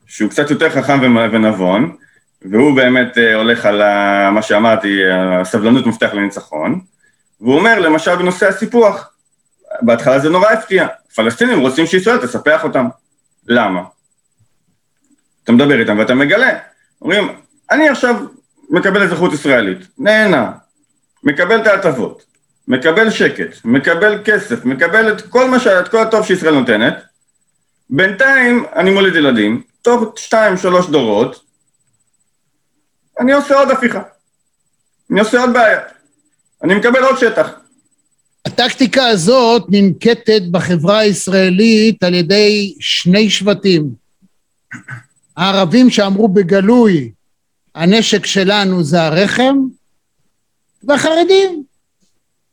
[0.07, 1.95] שהוא קצת יותר חכם ונבון,
[2.51, 3.81] והוא באמת אה, הולך על
[4.31, 6.79] מה שאמרתי, הסבלנות מפתח לניצחון,
[7.41, 9.12] והוא אומר, למשל בנושא הסיפוח,
[9.85, 12.87] בהתחלה זה נורא הפתיע, פלסטינים רוצים שישראל תספח אותם.
[13.47, 13.81] למה?
[15.43, 16.49] אתה מדבר איתם ואתה מגלה,
[17.01, 17.39] אומרים,
[17.71, 18.15] אני עכשיו
[18.69, 20.51] מקבל אזרחות ישראלית, נהנה,
[21.23, 22.23] מקבל את ההטבות,
[22.67, 25.67] מקבל שקט, מקבל כסף, מקבל את כל מה ש...
[25.67, 27.03] את כל הטוב שישראל נותנת,
[27.89, 31.43] בינתיים אני מוליד ילדים, תוך שתיים, שלוש דורות,
[33.19, 34.01] אני עושה עוד הפיכה.
[35.11, 35.79] אני עושה עוד בעיה.
[36.63, 37.49] אני מקבל עוד שטח.
[38.45, 43.93] הטקטיקה הזאת ננקטת בחברה הישראלית על ידי שני שבטים.
[45.37, 47.11] הערבים שאמרו בגלוי,
[47.75, 49.57] הנשק שלנו זה הרחם,
[50.83, 51.63] והחרדים.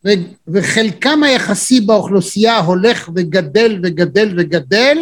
[0.04, 4.98] ו- וחלקם היחסי באוכלוסייה הולך וגדל וגדל וגדל,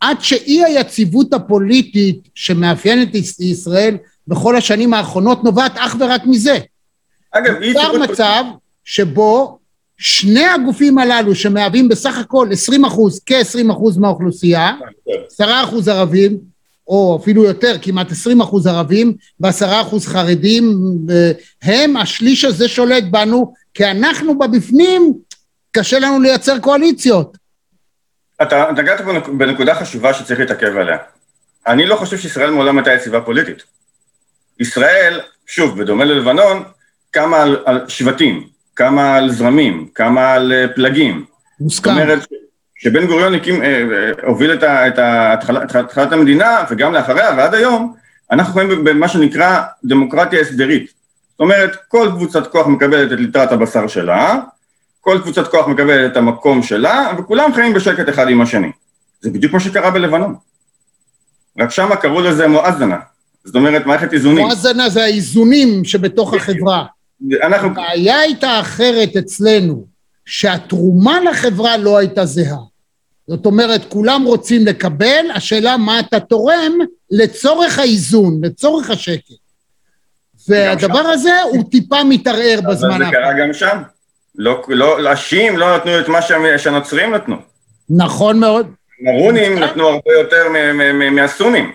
[0.00, 3.96] עד שאי היציבות הפוליטית שמאפיינת ישראל
[4.28, 6.58] בכל השנים האחרונות נובעת אך ורק מזה.
[7.32, 8.44] אגב, אי נוצר יציבות מצב
[8.84, 9.57] שבו
[9.98, 14.72] שני הגופים הללו שמהווים בסך הכל 20 אחוז, כ-20 אחוז מהאוכלוסייה,
[15.32, 16.38] 10 אחוז ערבים,
[16.86, 20.78] או אפילו יותר, כמעט 20 אחוז ערבים ועשרה אחוז חרדים,
[21.62, 25.14] הם, השליש הזה שולט בנו, כי אנחנו בבפנים,
[25.72, 27.36] קשה לנו לייצר קואליציות.
[28.42, 29.00] אתה נגעת
[29.38, 30.96] בנקודה חשובה שצריך להתעכב עליה.
[31.66, 33.62] אני לא חושב שישראל מעולם הייתה יציבה פוליטית.
[34.60, 36.64] ישראל, שוב, בדומה ללבנון,
[37.10, 41.24] קמה על, על שבטים, קמה על זרמים, קמה על אה, פלגים.
[41.24, 41.90] זאת מוסכם.
[41.90, 42.26] אומרת,
[42.74, 44.98] כשבן גוריון הקים, אה, אה, הוביל את ה- את
[45.76, 47.94] התחלת המדינה, וגם לאחריה ועד היום,
[48.30, 50.92] אנחנו חיים במה שנקרא דמוקרטיה הסדרית.
[51.30, 54.34] זאת אומרת, כל קבוצת כוח מקבלת את ליטרת הבשר שלה,
[55.00, 58.70] כל קבוצת כוח מקבלת את המקום שלה, וכולם חיים בשקט אחד עם השני.
[59.20, 60.34] זה בדיוק מה שקרה בלבנון.
[61.58, 62.96] רק שמה קראו לזה מואזנה.
[63.44, 64.46] זאת אומרת, מערכת איזונים.
[64.46, 66.84] מואזנה זה האיזונים שבתוך החברה.
[67.42, 69.86] אנחנו, הבעיה הייתה אחרת אצלנו,
[70.26, 72.56] שהתרומה לחברה לא הייתה זהה.
[73.28, 76.72] זאת אומרת, כולם רוצים לקבל, השאלה מה אתה תורם
[77.10, 79.32] לצורך האיזון, לצורך השקט.
[80.48, 83.12] והדבר הזה הוא טיפה מתערער אבל בזמן זה האחרון.
[83.12, 83.78] קרה גם שם.
[84.34, 87.36] לא, לא, השיעים לא נתנו את מה שה- שהנוצרים נתנו.
[87.90, 88.66] נכון מאוד.
[89.00, 90.42] מרונים נתנו הרבה יותר
[91.10, 91.72] מהסונים.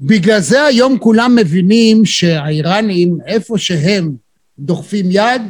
[0.00, 4.12] בגלל זה היום כולם מבינים שהאיראנים, איפה שהם
[4.60, 5.42] דוחפים יד,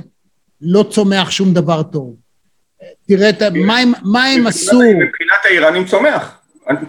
[0.61, 2.16] לא צומח שום דבר טוב.
[3.09, 3.31] תראה,
[4.05, 4.79] מה הם- עשו?
[4.81, 6.38] מבחינת האיראנים צומח.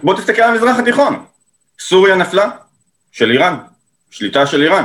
[0.02, 1.24] בוא תסתכל על המזרח התיכון.
[1.80, 2.50] סוריה נפלה,
[3.12, 3.56] של איראן,
[4.10, 4.84] שליטה של איראן.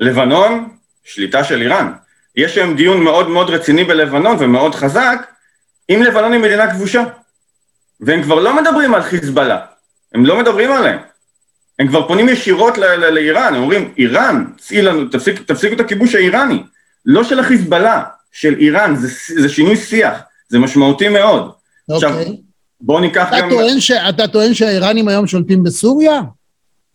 [0.00, 0.68] לבנון,
[1.04, 1.92] שליטה של איראן.
[2.36, 5.26] יש היום דיון מאוד מאוד רציני בלבנון ומאוד חזק,
[5.90, 7.04] אם לבנון היא מדינה כבושה.
[8.00, 9.66] והם כבר לא מדברים על חיזבאללה,
[10.14, 10.98] הם לא מדברים עליהם.
[11.82, 16.62] הם כבר פונים ישירות לאיראן, הם אומרים, איראן, צאי לנו, תפסיק, תפסיקו את הכיבוש האיראני.
[17.06, 19.08] לא של החיזבאללה, של איראן, זה,
[19.40, 20.18] זה שינוי שיח,
[20.48, 21.50] זה משמעותי מאוד.
[21.90, 22.36] עכשיו, אוקיי.
[22.80, 23.50] בואו ניקח אתה גם...
[23.50, 26.20] טוען ש- אתה טוען שהאיראנים היום שולטים בסוריה?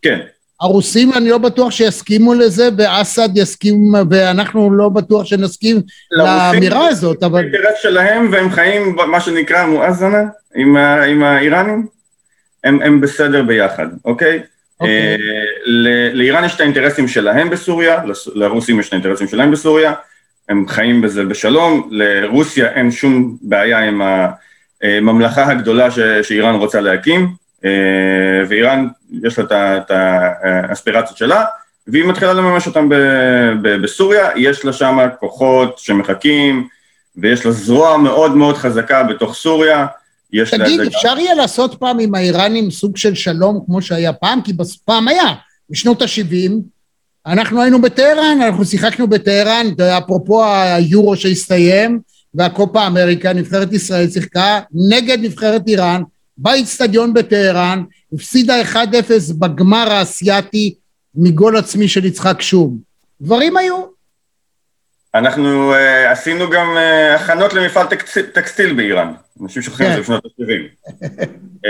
[0.02, 0.20] כן.
[0.62, 7.40] הרוסים אני לא בטוח שיסכימו לזה, ואסד יסכים, ואנחנו לא בטוח שנסכים לאמירה הזאת, אבל
[7.40, 10.24] האינטרס שלהם, והם חיים במה שנקרא מואזנה
[10.56, 11.88] עם, עם האיראנים,
[12.64, 14.44] הם, הם בסדר ביחד, אוקיי?
[14.80, 14.98] אוקיי.
[14.98, 15.16] אה,
[16.14, 18.02] לאיראן יש את האינטרסים שלהם בסוריה,
[18.36, 19.94] לרוסים יש את האינטרסים שלהם בסוריה,
[20.50, 24.02] הם חיים בזה בשלום, לרוסיה אין שום בעיה עם
[24.84, 27.28] הממלכה הגדולה ש, שאיראן רוצה להקים,
[27.66, 27.70] אה,
[28.48, 28.88] ואיראן
[29.24, 31.46] יש לה את האספירציות שלה,
[31.88, 36.68] והיא מתחילה לממש אותם ב- ב- בסוריה, יש לה שם כוחות שמחכים,
[37.18, 39.86] ויש לה זרוע מאוד מאוד חזקה בתוך סוריה,
[40.34, 40.54] יש.
[40.54, 44.42] תגיד, אפשר יהיה לעשות פעם עם האיראנים סוג של שלום כמו שהיה פעם?
[44.42, 44.54] כי
[44.86, 45.34] פעם היה,
[45.70, 46.52] בשנות ה-70,
[47.26, 49.66] אנחנו היינו בטהרן, אנחנו שיחקנו בטהרן,
[49.98, 52.00] אפרופו היורו שהסתיים,
[52.34, 54.60] והקופה אמריקה, נבחרת ישראל שיחקה
[54.90, 56.02] נגד נבחרת איראן,
[56.38, 58.76] באיצטדיון בטהרן, הפסידה 1-0
[59.40, 60.76] בגמר האסייתי
[61.16, 62.78] מגול עצמי של יצחק שום.
[63.22, 63.97] דברים היו.
[65.16, 65.78] אנחנו uh,
[66.12, 70.02] עשינו גם uh, הכנות למפעל טקסטיל, טקסטיל באיראן, אנשים שוכחים את זה כן.
[70.02, 70.88] בשנות ה-70.
[71.56, 71.68] uh,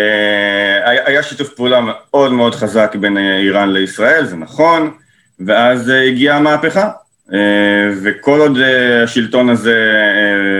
[1.05, 4.91] היה, שיתוף פעולה מאוד מאוד חזק בין איראן לישראל, זה נכון,
[5.39, 6.89] ואז uh, הגיעה המהפכה,
[7.29, 7.31] uh,
[8.03, 10.01] וכל עוד uh, השלטון הזה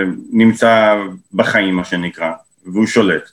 [0.06, 0.96] uh, נמצא
[1.34, 2.32] בחיים, מה שנקרא,
[2.66, 3.30] והוא שולט,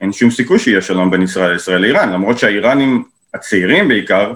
[0.00, 3.04] אין שום סיכוי שיהיה שלום בין ישראל לישראל לאיראן, למרות שהאיראנים
[3.34, 4.32] הצעירים בעיקר,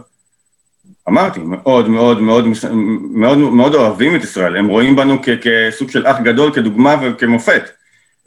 [1.08, 2.44] אמרתי, מאוד מאוד מאוד
[3.10, 7.70] מאוד מאוד אוהבים את ישראל, הם רואים בנו כ- כסוג של אח גדול, כדוגמה וכמופת.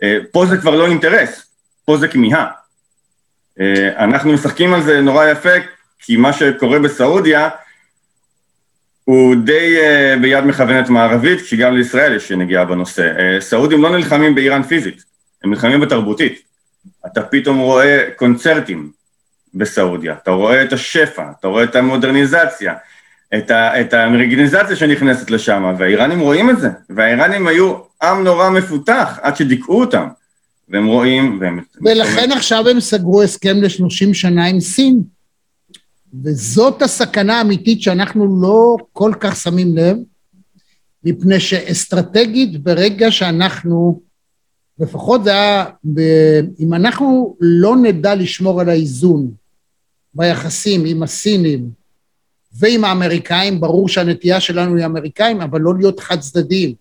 [0.03, 1.45] אה, פה זה כבר לא אינטרס,
[1.86, 2.47] פה זה כמיהה.
[3.59, 5.49] אה, אנחנו משחקים על זה נורא יפה,
[5.99, 7.49] כי מה שקורה בסעודיה
[9.03, 13.39] הוא די אה, ביד מכוונת מערבית, שגם לישראל יש נגיעה בנושא.
[13.39, 15.03] סעודים לא נלחמים באיראן פיזית,
[15.43, 16.41] הם נלחמים בתרבותית.
[17.05, 18.91] אתה פתאום רואה קונצרטים,
[19.54, 22.74] בסעודיה, אתה רואה את השפע, אתה רואה את המודרניזציה,
[23.38, 29.20] את, ה, את האמריקניזציה שנכנסת לשם, והאיראנים רואים את זה, והאיראנים היו עם נורא מפותח,
[29.22, 30.08] עד שדיכאו אותם.
[30.70, 31.60] והם רואים, והם...
[31.82, 35.04] ולכן עכשיו הם סגרו הסכם לשלושים שנה עם סין.
[36.24, 39.98] וזאת הסכנה האמיתית שאנחנו לא כל כך שמים לב,
[41.04, 44.02] מפני שאסטרטגית ברגע שאנחנו,
[44.80, 45.66] לפחות זה היה,
[46.60, 49.32] אם אנחנו לא נדע לשמור על האיזון
[50.15, 51.69] ביחסים עם הסינים
[52.54, 56.76] ועם האמריקאים, ברור שהנטייה שלנו היא אמריקאים, אבל לא להיות חד צדדיים.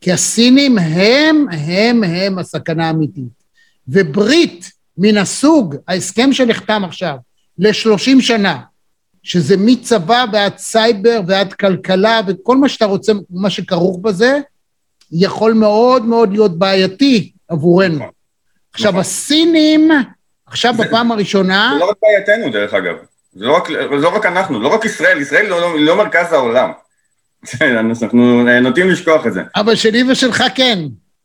[0.00, 3.44] כי הסינים הם, הם, הם הסכנה האמיתית.
[3.88, 7.16] וברית מן הסוג, ההסכם שנחתם עכשיו,
[7.58, 8.60] לשלושים שנה,
[9.22, 14.38] שזה מצבא ועד סייבר ועד כלכלה וכל מה שאתה רוצה, מה שכרוך בזה,
[15.12, 18.04] יכול מאוד מאוד להיות בעייתי עבורנו.
[18.72, 19.00] עכשיו, נכון.
[19.00, 19.90] הסינים,
[20.54, 21.70] עכשיו בפעם הראשונה...
[21.74, 22.94] זה לא רק בעייתנו, דרך אגב.
[23.32, 26.70] זה לא רק, לא רק אנחנו, לא רק ישראל, ישראל לא, לא, לא מרכז העולם.
[28.02, 29.42] אנחנו נוטים לשכוח את זה.
[29.56, 30.78] אבל שלי ושלך כן,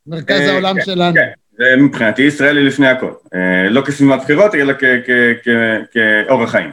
[0.06, 1.14] מרכז אה, העולם כן, שלנו.
[1.14, 3.12] כן, מבחינתי ישראל היא לפני הכל.
[3.34, 4.74] אה, לא כסביבת בחירות, אלא
[6.26, 6.70] כאורח חיים.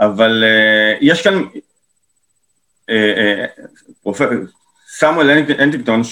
[0.00, 1.42] אבל uh, יש כאן,
[4.88, 6.02] סמואל הנטינגטון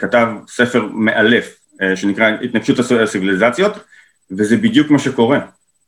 [0.00, 1.56] כתב ספר מאלף
[1.94, 3.72] שנקרא התנגשות הסיביליזציות,
[4.30, 5.40] וזה בדיוק מה שקורה.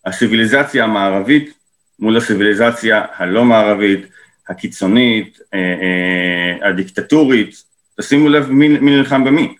[0.06, 1.54] הסיביליזציה המערבית
[1.98, 4.06] מול הסיביליזציה הלא מערבית,
[4.48, 5.54] הקיצונית, uh,
[6.62, 7.62] uh, הדיקטטורית,
[8.00, 9.54] תשימו לב מי, מי נלחם במי.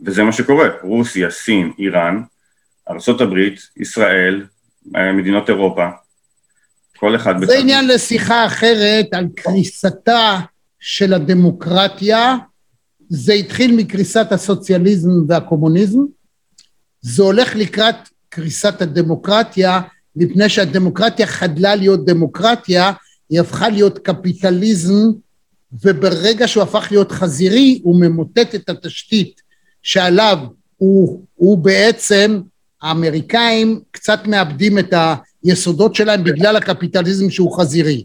[0.00, 2.22] וזה מה שקורה, רוסיה, סין, איראן,
[2.90, 3.38] ארה"ב,
[3.76, 4.46] ישראל,
[4.94, 5.88] מדינות אירופה,
[6.96, 7.44] כל אחד...
[7.44, 10.40] זה עניין לשיחה אחרת על קריסתה
[10.80, 12.36] של הדמוקרטיה.
[13.08, 15.98] זה התחיל מקריסת הסוציאליזם והקומוניזם.
[17.02, 17.94] זה הולך לקראת
[18.28, 19.80] קריסת הדמוקרטיה,
[20.16, 22.92] מפני שהדמוקרטיה חדלה להיות דמוקרטיה,
[23.30, 24.94] היא הפכה להיות קפיטליזם,
[25.84, 29.42] וברגע שהוא הפך להיות חזירי, הוא ממוטט את התשתית
[29.82, 30.38] שעליו
[30.76, 32.40] הוא, הוא בעצם,
[32.82, 34.94] האמריקאים קצת מאבדים את.
[35.44, 38.04] היסודות שלהם בגלל הקפיטליזם שהוא חזירי.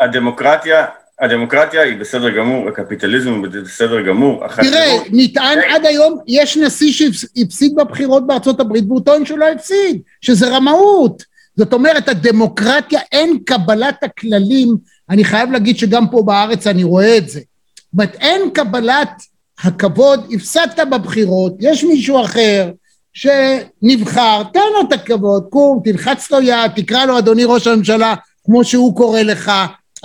[0.00, 0.86] הדמוקרטיה,
[1.20, 4.44] הדמוקרטיה היא בסדר גמור, הקפיטליזם הוא בסדר גמור.
[4.48, 10.00] תראה, נטען עד היום, יש נשיא שהפסיד בבחירות בארצות הברית והוא טוען שהוא לא הפסיד,
[10.20, 11.22] שזה רמאות.
[11.56, 14.76] זאת אומרת, הדמוקרטיה, אין קבלת הכללים,
[15.10, 17.40] אני חייב להגיד שגם פה בארץ אני רואה את זה.
[17.40, 19.22] זאת אומרת, אין קבלת
[19.64, 22.70] הכבוד, הפסדת בבחירות, יש מישהו אחר,
[23.12, 28.64] שנבחר, תן לו את הכבוד, קום, תלחץ לו יד, תקרא לו אדוני ראש הממשלה, כמו
[28.64, 29.52] שהוא קורא לך.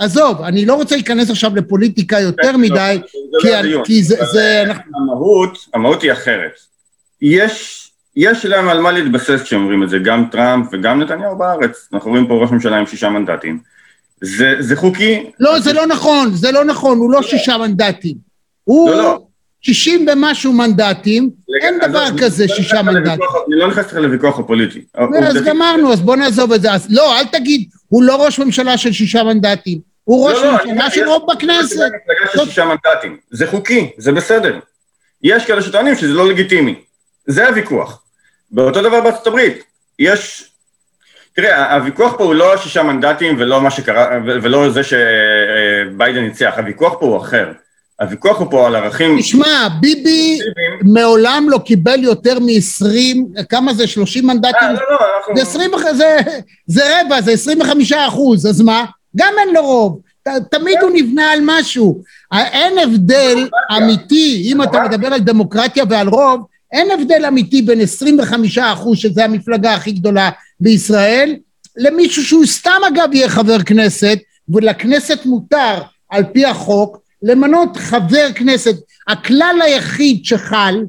[0.02, 2.98] עזוב, אני לא רוצה להיכנס עכשיו לפוליטיקה יותר לא, מדי,
[3.84, 4.62] כי זה...
[4.94, 6.52] המהות, המהות היא אחרת.
[7.22, 7.78] יש
[8.16, 11.88] יש להם על מה להתבסס כשאומרים את זה, גם טראמפ וגם נתניהו בארץ.
[11.92, 13.58] אנחנו רואים פה ראש ממשלה עם שישה מנדטים.
[14.20, 15.30] זה, זה חוקי.
[15.40, 18.16] לא, זה לא נכון, זה לא נכון, הוא לא שישה מנדטים.
[18.64, 18.90] הוא...
[18.90, 19.22] לא, לא.
[19.64, 21.30] 60 ומשהו מנדטים,
[21.62, 23.26] אין דבר כזה לא שישה מנדטים.
[23.48, 24.84] אני לא נכנס לך לוויכוח הפוליטי.
[25.22, 26.68] אז גמרנו, אז בוא נעזוב את זה.
[26.90, 30.90] לא, אל תגיד, הוא לא ראש ממשלה של שישה מנדטים, הוא ראש לא, לא, ממשלה
[30.90, 31.76] של רוב בכנסת.
[32.64, 34.58] מנדטים, זה חוקי, זה בסדר.
[35.22, 36.74] יש כאלה שטוענים שזה לא לגיטימי.
[37.26, 38.02] זה הוויכוח.
[38.50, 39.62] באותו דבר בארצות הברית,
[39.98, 40.48] יש...
[41.36, 46.92] תראה, הוויכוח פה הוא לא שישה מנדטים ולא מה שקרה, ולא זה שביידן ניצח, הוויכוח
[47.00, 47.52] פה הוא אחר.
[48.00, 49.18] הוויכוח הוא פה על ערכים...
[49.18, 50.38] תשמע, ביבי
[50.82, 53.86] מעולם לא קיבל יותר מ-20, כמה זה?
[53.86, 54.68] 30 מנדטים?
[54.68, 55.36] אה, לא, לא, אנחנו...
[55.36, 56.16] זה 20, זה,
[56.66, 58.84] זה רבע, זה 25 אחוז, אז מה?
[59.16, 60.00] גם אין לו רוב.
[60.22, 62.02] ת, תמיד הוא נבנה על משהו.
[62.32, 68.58] אין הבדל אמיתי, אם אתה מדבר על דמוקרטיה ועל רוב, אין הבדל אמיתי בין 25
[68.58, 71.36] אחוז, שזה המפלגה הכי גדולה בישראל,
[71.76, 78.76] למישהו שהוא סתם אגב יהיה חבר כנסת, ולכנסת מותר על פי החוק למנות חבר כנסת.
[79.08, 80.84] הכלל היחיד שחל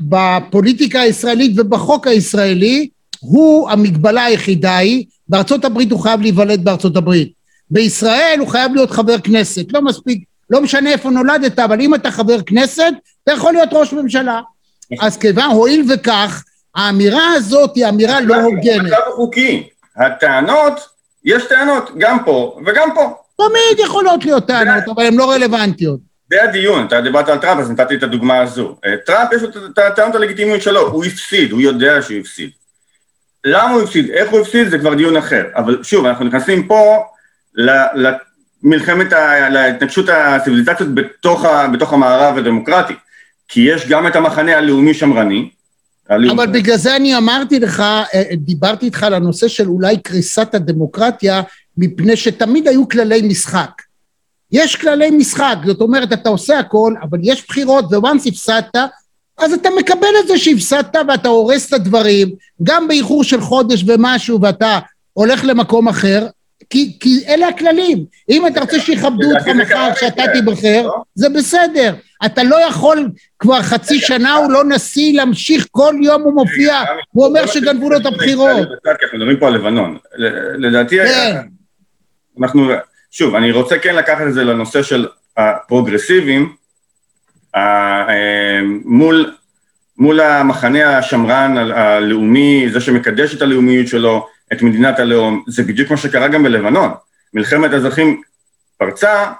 [0.00, 2.88] בפוליטיקה הישראלית ובחוק הישראלי
[3.20, 7.32] הוא המגבלה היחידה היא, בארצות הברית הוא חייב להיוולד בארצות הברית.
[7.70, 12.10] בישראל הוא חייב להיות חבר כנסת, לא מספיק, לא משנה איפה נולדת, אבל אם אתה
[12.10, 12.92] חבר כנסת,
[13.24, 14.40] אתה יכול להיות ראש ממשלה.
[15.00, 18.80] אז כיוון, הואיל וכך, האמירה הזאת היא אמירה לא הוגנת.
[18.80, 20.80] המצב החוקי, הטענות,
[21.24, 23.14] יש טענות גם פה וגם פה.
[23.36, 26.00] תמיד יכולות להיות טענות, אבל הן לא רלוונטיות.
[26.30, 28.76] זה הדיון, אתה דיברת על טראמפ, אז נתתי את הדוגמה הזו.
[28.84, 32.50] אה, טראמפ יש לו את הטענות הלגיטימיות שלו, הוא הפסיד, הוא יודע שהוא הפסיד.
[33.44, 35.44] למה הוא הפסיד, איך הוא הפסיד, זה כבר דיון אחר.
[35.56, 37.04] אבל שוב, אנחנו נכנסים פה
[37.54, 39.12] למלחמת,
[39.50, 42.94] להתנגשות הציוויליזציות בתוך, בתוך המערב הדמוקרטי.
[43.48, 45.50] כי יש גם את המחנה הלאומי שמרני,
[46.10, 51.42] אבל בגלל זה אני אמרתי לך, אה, דיברתי איתך על הנושא של אולי קריסת הדמוקרטיה,
[51.76, 53.70] מפני שתמיד היו כללי משחק.
[54.52, 58.76] יש כללי משחק, זאת אומרת, אתה עושה הכל, אבל יש בחירות, וואנס הפסדת,
[59.40, 62.28] אז אתה מקבל את זה שהפסדת ואתה הורס את הדברים,
[62.62, 64.78] גם באיחור של חודש ומשהו, ואתה
[65.12, 66.26] הולך למקום אחר,
[66.70, 68.04] כי, כי אלה הכללים.
[68.28, 71.02] אם אתה רוצה שיכבדו אותך מחר כשאתה תיבחר, לא?
[71.14, 71.94] זה בסדר.
[72.24, 76.74] אתה לא יכול כבר חצי שנה, הוא לא נשיא, להמשיך כל יום הוא מופיע,
[77.10, 78.68] הוא אומר שגנבו לו את הבחירות.
[78.86, 79.98] אנחנו מדברים פה על לבנון.
[80.58, 81.36] לדעתי, כן.
[82.40, 82.68] אנחנו,
[83.10, 86.52] שוב, אני רוצה כן לקחת את זה לנושא של הפרוגרסיבים,
[88.84, 89.32] מול,
[89.98, 95.96] מול המחנה השמרן הלאומי, זה שמקדש את הלאומיות שלו, את מדינת הלאום, זה בדיוק מה
[95.96, 96.90] שקרה גם בלבנון.
[97.34, 98.20] מלחמת האזרחים
[98.78, 99.32] פרצה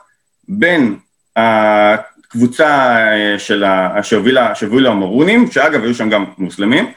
[0.48, 0.96] בין
[1.36, 4.02] הקבוצה אה, של ה...
[4.02, 6.92] שהובילה, שהובילו המרונים, שאגב היו שם גם מוסלמים,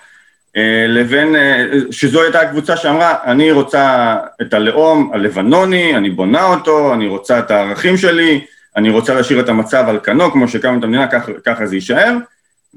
[0.58, 6.94] אה, לבין, אה, שזו הייתה הקבוצה שאמרה, אני רוצה את הלאום הלבנוני, אני בונה אותו,
[6.94, 8.46] אני רוצה את הערכים שלי,
[8.78, 11.08] אני רוצה להשאיר את המצב על כנו, כמו שקמה את המדינה,
[11.46, 12.18] ככה זה יישאר,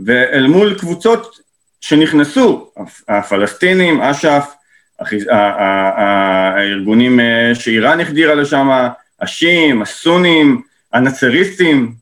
[0.05, 1.39] ואל מול קבוצות
[1.81, 4.55] שנכנסו, הפ- הפלסטינים, אש"ף,
[6.57, 8.69] הארגונים אה, שאיראן החדירה לשם,
[9.21, 11.93] השיעים, הסונים, הנאצריסטים,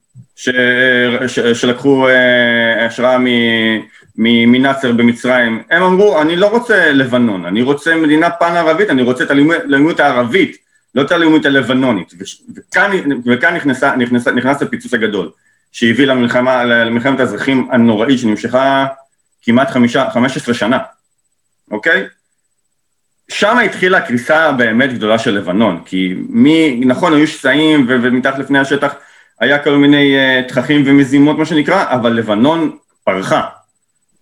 [1.55, 8.31] שלקחו אה, השראה מ- מנאצר במצרים, הם אמרו, אני לא רוצה לבנון, אני רוצה מדינה
[8.31, 10.64] פן-ערבית, אני רוצה את הלאומיות הערבית,
[10.95, 12.15] לא את הלאומיות הלבנונית.
[12.57, 12.91] וכאן,
[13.27, 15.31] וכאן נכנסה, נכנסה, נכנס הפיצוץ הגדול,
[15.73, 18.87] שהביא למלחמה, למלחמת האזרחים הנוראית, שנמשכה
[19.43, 20.79] כמעט חמישה, 15 שנה,
[21.71, 22.07] אוקיי?
[23.29, 28.95] שם התחילה הקריסה הבאמת גדולה של לבנון, כי מי, נכון, היו שסעים ומתחת לפני השטח
[29.41, 33.43] היה כל מיני uh, תככים ומזימות, מה שנקרא, אבל לבנון פרחה.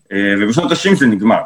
[0.04, 1.40] Uh, ובשנות ה-90 זה נגמר.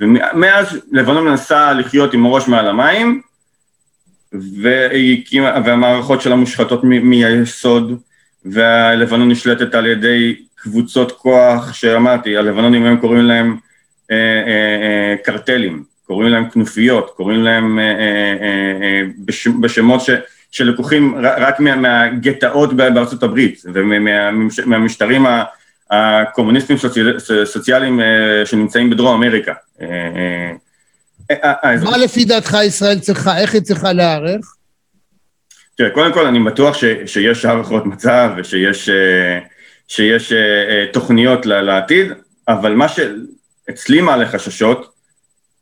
[0.00, 3.20] ומאז לבנון מנסה לחיות עם הראש מעל המים,
[5.64, 8.00] והמערכות שלה מושחתות מהיסוד,
[8.44, 13.56] והלבנון נשלטת על ידי קבוצות כוח, שאמרתי, הלבנונים היום קוראים להם
[14.10, 20.10] אה, אה, אה, קרטלים, קוראים להם כנופיות, קוראים להם אה, אה, אה, בש, בשמות ש,
[20.50, 25.26] שלקוחים רק מה, מהגטאות בארצות הברית ומהמשטרים
[25.90, 28.00] הקומוניסטיים סוציאל, סוציאליים
[28.44, 29.52] שנמצאים בדרום אמריקה.
[31.84, 34.54] מה לפי דעתך ישראל צריכה, איך היא צריכה להיערך?
[35.76, 39.38] תראה, קודם כל אני בטוח ש, שיש הערכות מצב ושיש אה,
[39.88, 42.12] שיש, אה, אה, תוכניות לעתיד,
[42.48, 44.92] אבל מה שאצלי מעלה חששות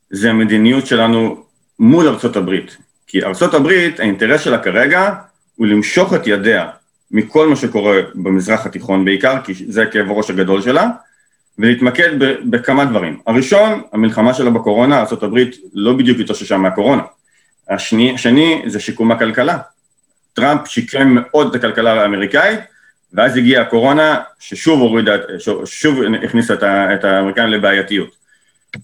[0.09, 1.43] זה המדיניות שלנו
[1.79, 2.77] מול ארצות הברית.
[3.07, 5.13] כי ארצות הברית, האינטרס שלה כרגע
[5.55, 6.69] הוא למשוך את ידיה
[7.11, 10.89] מכל מה שקורה במזרח התיכון בעיקר, כי זה כאב הראש הגדול שלה,
[11.59, 12.09] ולהתמקד
[12.49, 13.19] בכמה דברים.
[13.27, 15.37] הראשון, המלחמה שלה בקורונה, ארה"ב
[15.73, 17.03] לא בדיוק התאוששה מהקורונה.
[17.69, 19.57] השני, השני זה שיקום הכלכלה.
[20.33, 22.59] טראמפ שיקם מאוד את הכלכלה האמריקאית,
[23.13, 25.15] ואז הגיעה הקורונה, ששוב הורידה,
[25.65, 26.53] שוב הכניסה
[26.93, 28.15] את האמריקאים לבעייתיות.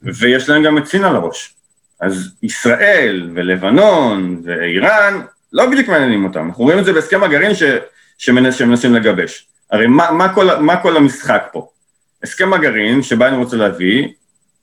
[0.03, 1.53] ויש להם גם את סין על הראש.
[1.99, 5.21] אז ישראל ולבנון ואיראן
[5.53, 6.45] לא בדיוק מעניינים אותם.
[6.47, 7.63] אנחנו רואים את זה בהסכם הגרעין ש,
[8.17, 9.47] שמנס, שמנסים לגבש.
[9.71, 11.67] הרי מה, מה, כל, מה כל המשחק פה?
[12.24, 14.07] הסכם הגרעין שביידן רוצה להביא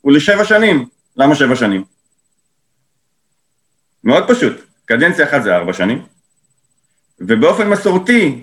[0.01, 0.87] הוא לשבע שנים.
[1.17, 1.85] למה שבע שנים?
[4.05, 4.65] מאוד פשוט.
[4.85, 6.03] קדנציה אחת זה ארבע שנים,
[7.21, 8.43] ובאופן מסורתי,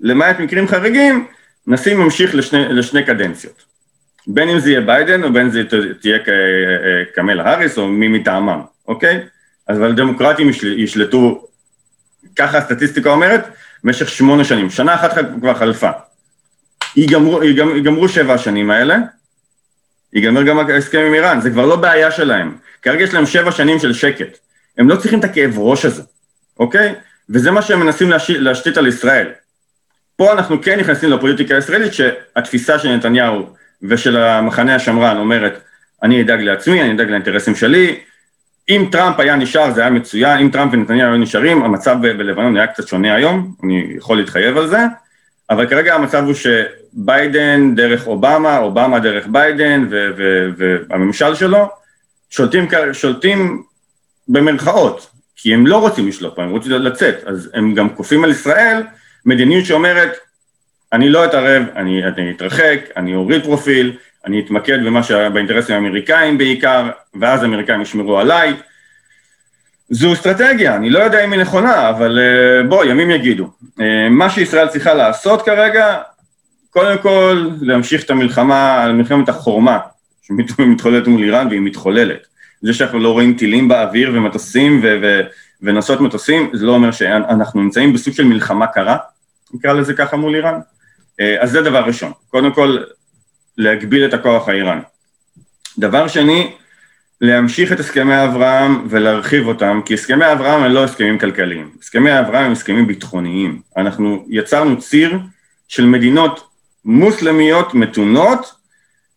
[0.00, 1.26] למעט מקרים חריגים,
[1.66, 3.64] נשיא ממשיך לשני, לשני קדנציות.
[4.26, 5.62] בין אם זה יהיה ביידן או בין זה
[6.00, 9.26] תהיה אה, קמלה האריס או מי מטעמם, אוקיי?
[9.66, 11.46] אז אבל דמוקרטים ישל- ישלטו,
[12.36, 13.44] ככה הסטטיסטיקה אומרת,
[13.84, 14.70] במשך שמונה שנים.
[14.70, 15.90] שנה אחת כבר חלפה.
[16.96, 18.96] ייגמרו, ייגמר, ייגמרו שבע השנים האלה,
[20.12, 22.56] ייגמר גם ההסכם עם איראן, זה כבר לא בעיה שלהם.
[22.82, 24.38] כרגע יש להם שבע שנים של שקט.
[24.78, 26.02] הם לא צריכים את הכאב ראש הזה,
[26.60, 26.94] אוקיי?
[27.30, 28.30] וזה מה שהם מנסים להש...
[28.30, 29.26] להשתית על ישראל.
[30.16, 33.46] פה אנחנו כן נכנסים לפוליטיקה הישראלית, שהתפיסה של נתניהו
[33.82, 35.60] ושל המחנה השמרן אומרת,
[36.02, 38.00] אני אדאג לעצמי, אני אדאג לאינטרסים שלי.
[38.68, 42.66] אם טראמפ היה נשאר זה היה מצוין, אם טראמפ ונתניהו היו נשארים, המצב בלבנון היה
[42.66, 44.78] קצת שונה היום, אני יכול להתחייב על זה,
[45.50, 46.34] אבל כרגע המצב הוא
[46.94, 49.86] שביידן דרך אובמה, אובמה דרך ביידן
[50.56, 51.68] והממשל שלו,
[52.30, 53.62] שולטים, שולטים
[54.28, 58.30] במרכאות, כי הם לא רוצים לשלוט פה, הם רוצים לצאת, אז הם גם כופים על
[58.30, 58.82] ישראל
[59.26, 60.16] מדיניות שאומרת,
[60.92, 66.38] אני לא אתערב, אני, אני אתרחק, אני אוריד פרופיל, אני אתמקד במה שהיה באינטרסים האמריקאים
[66.38, 68.54] בעיקר, ואז האמריקאים ישמרו עליי.
[69.90, 73.50] זו אסטרטגיה, אני לא יודע אם היא נכונה, אבל uh, בוא, ימים יגידו.
[73.62, 75.98] Uh, מה שישראל צריכה לעשות כרגע,
[76.70, 79.78] קודם כל להמשיך את המלחמה, מלחמת החורמה,
[80.22, 82.26] שמתחוללת מול איראן והיא מתחוללת.
[82.62, 85.20] זה שאנחנו לא רואים טילים באוויר ומטוסים ו- ו-
[85.62, 88.96] ונושאות מטוסים, זה לא אומר שאנחנו נמצאים בסוג של מלחמה קרה,
[89.54, 90.60] נקרא לזה ככה מול איראן.
[91.20, 92.78] אה, אז זה דבר ראשון, קודם כל
[93.58, 94.80] להגביל את הכוח האיראני.
[95.78, 96.52] דבר שני,
[97.20, 102.44] להמשיך את הסכמי אברהם ולהרחיב אותם, כי הסכמי אברהם הם לא הסכמים כלכליים, הסכמי אברהם
[102.44, 103.60] הם הסכמים ביטחוניים.
[103.76, 105.18] אנחנו יצרנו ציר
[105.68, 106.49] של מדינות
[106.84, 108.54] מוסלמיות מתונות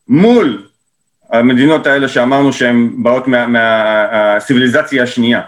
[0.07, 0.68] מול
[1.32, 5.41] המדינות האלה שאמרנו שהן באות מהסיביליזציה מה, השנייה.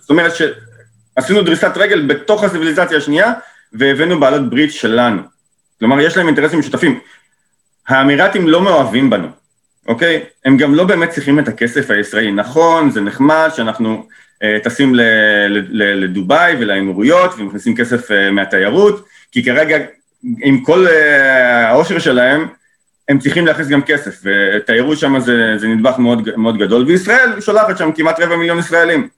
[0.00, 3.32] זאת אומרת שעשינו דריסת רגל בתוך הסיביליזציה השנייה
[3.72, 5.22] והבאנו בעלות ברית שלנו.
[5.78, 7.00] כלומר, יש להם אינטרסים משותפים.
[7.88, 9.28] האמירתים לא מאוהבים בנו,
[9.88, 10.24] אוקיי?
[10.44, 12.32] הם גם לא באמת צריכים את הכסף הישראלי.
[12.32, 14.06] נכון, זה נחמד שאנחנו
[14.42, 14.94] אה, טסים
[15.72, 19.76] לדובאי ולאמירויות ומכניסים כסף אה, מהתיירות, כי כרגע
[20.42, 22.46] עם כל אה, העושר שלהם,
[23.08, 27.78] הם צריכים להכניס גם כסף, ותיירות שם זה, זה נדבך מאוד, מאוד גדול, וישראל שולחת
[27.78, 29.08] שם כמעט רבע מיליון ישראלים.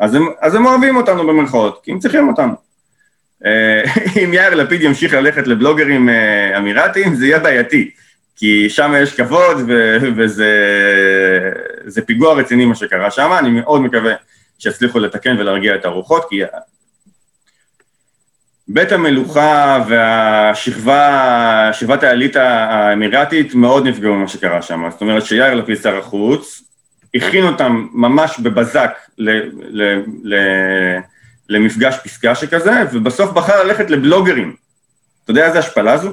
[0.00, 2.52] אז הם, אז הם אוהבים אותנו במרכאות, כי הם צריכים אותנו.
[3.46, 3.82] אה,
[4.24, 7.90] אם יאיר לפיד ימשיך ללכת לבלוגרים אה, אמירתיים, זה יהיה בעייתי,
[8.36, 14.14] כי שם יש כבוד, ו- וזה פיגוע רציני מה שקרה שם, אני מאוד מקווה
[14.58, 16.40] שיצליחו לתקן ולהרגיע את הרוחות, כי
[18.72, 24.82] בית המלוכה והשכבה, שכבת העילית האמירתית מאוד נפגעו ממה שקרה שם.
[24.90, 26.62] זאת אומרת שיאיר לפיד שר החוץ,
[27.14, 29.30] הכין אותם ממש בבזק ל,
[29.70, 30.34] ל, ל,
[31.48, 34.54] למפגש פסקה שכזה, ובסוף בחר ללכת לבלוגרים.
[35.24, 36.10] אתה יודע איזה השפלה זו?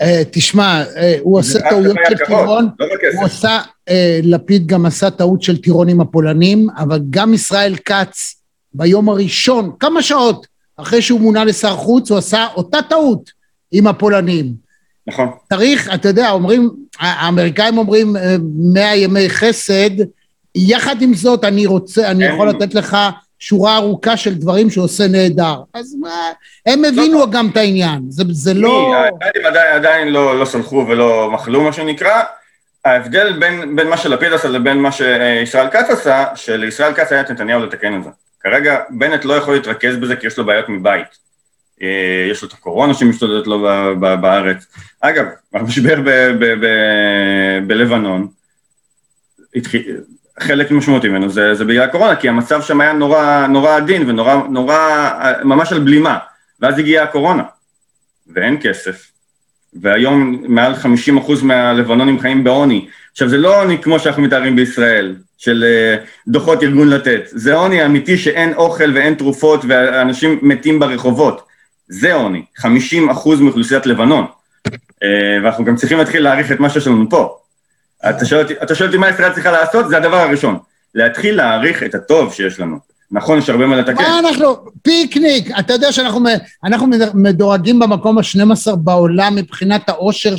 [0.00, 2.86] אה, תשמע, אה, הוא עושה טעויות של טירון, לא
[3.16, 8.43] הוא עשה, אה, לפיד גם עשה טעות של טירון עם הפולנים, אבל גם ישראל כץ,
[8.74, 10.46] ביום הראשון, כמה שעות
[10.76, 13.30] אחרי שהוא מונה לשר חוץ, הוא עשה אותה טעות
[13.72, 14.52] עם הפולנים.
[15.06, 15.28] נכון.
[15.52, 18.36] צריך, אתה יודע, אומרים, האמריקאים אומרים אה,
[18.74, 19.90] מאה ימי חסד,
[20.54, 22.96] יחד עם זאת אני רוצה, אני יכול לתת לך
[23.38, 25.54] שורה ארוכה של דברים שהוא עושה נהדר.
[25.74, 26.30] אז מה,
[26.66, 28.94] הם הבינו לא, גם את העניין, זה, זה לא...
[28.94, 32.22] האמריקאים עדיין, עדיין לא, לא סלחו ולא מחלו מה שנקרא.
[32.84, 37.30] ההבדל בין, בין מה שלפיד עשה לבין מה שישראל כץ עשה, שלישראל כץ היה את
[37.30, 38.10] נתניהו לתקן את זה.
[38.44, 41.18] כרגע בנט לא יכול להתרכז בזה כי יש לו בעיות מבית.
[41.82, 43.60] אה, יש לו את הקורונה שמשתוללת לו
[44.20, 44.66] בארץ.
[45.00, 46.00] אגב, המשבר
[47.66, 48.28] בלבנון,
[50.40, 54.34] חלק משמעותי ממנו זה, זה בגלל הקורונה, כי המצב שם היה נורא, נורא עדין ונורא,
[54.50, 55.10] נורא,
[55.44, 56.18] ממש על בלימה.
[56.60, 57.42] ואז הגיעה הקורונה,
[58.34, 59.10] ואין כסף.
[59.80, 62.88] והיום מעל 50% מהלבנונים חיים בעוני.
[63.12, 67.22] עכשיו, זה לא עוני כמו שאנחנו מתארים בישראל, של uh, דוחות ארגון לתת.
[67.26, 71.46] זה עוני אמיתי שאין אוכל ואין תרופות ואנשים מתים ברחובות.
[71.88, 74.26] זה עוני, 50 אחוז מאוכלוסיית לבנון.
[74.66, 74.70] Uh,
[75.42, 77.36] ואנחנו גם צריכים להתחיל להעריך את מה שיש לנו פה.
[78.10, 79.88] אתה שואל, אותי מה ישראל צריכה לעשות?
[79.88, 80.58] זה הדבר הראשון.
[80.94, 82.78] להתחיל להעריך את הטוב שיש לנו.
[83.10, 84.02] נכון, יש הרבה מה לתקן.
[84.02, 86.20] מה אנחנו, פיקניק, אתה יודע שאנחנו
[86.64, 90.36] אנחנו מדורגים במקום ה-12 בעולם מבחינת העושר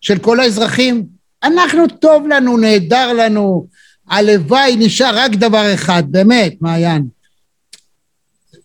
[0.00, 1.04] של כל האזרחים.
[1.42, 3.66] אנחנו, טוב לנו, נהדר לנו,
[4.10, 7.04] הלוואי נשאר רק דבר אחד, באמת, מעיין.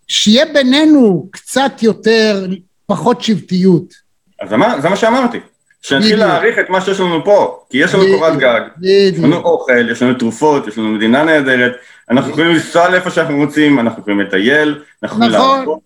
[0.08, 2.46] שיהיה בינינו קצת יותר,
[2.86, 3.93] פחות שבטיות.
[4.41, 5.39] אז מה, זה מה שאמרתי.
[5.82, 9.91] שנתחיל להעריך את מה שיש לנו פה, כי יש לנו קורת גג, יש לנו אוכל,
[9.91, 11.72] יש לנו תרופות, יש לנו מדינה נהדרת,
[12.12, 15.60] אנחנו יכולים לנסוע לאיפה שאנחנו רוצים, אנחנו יכולים לטייל, אנחנו יכולים נכון.
[15.60, 15.80] לעבוד.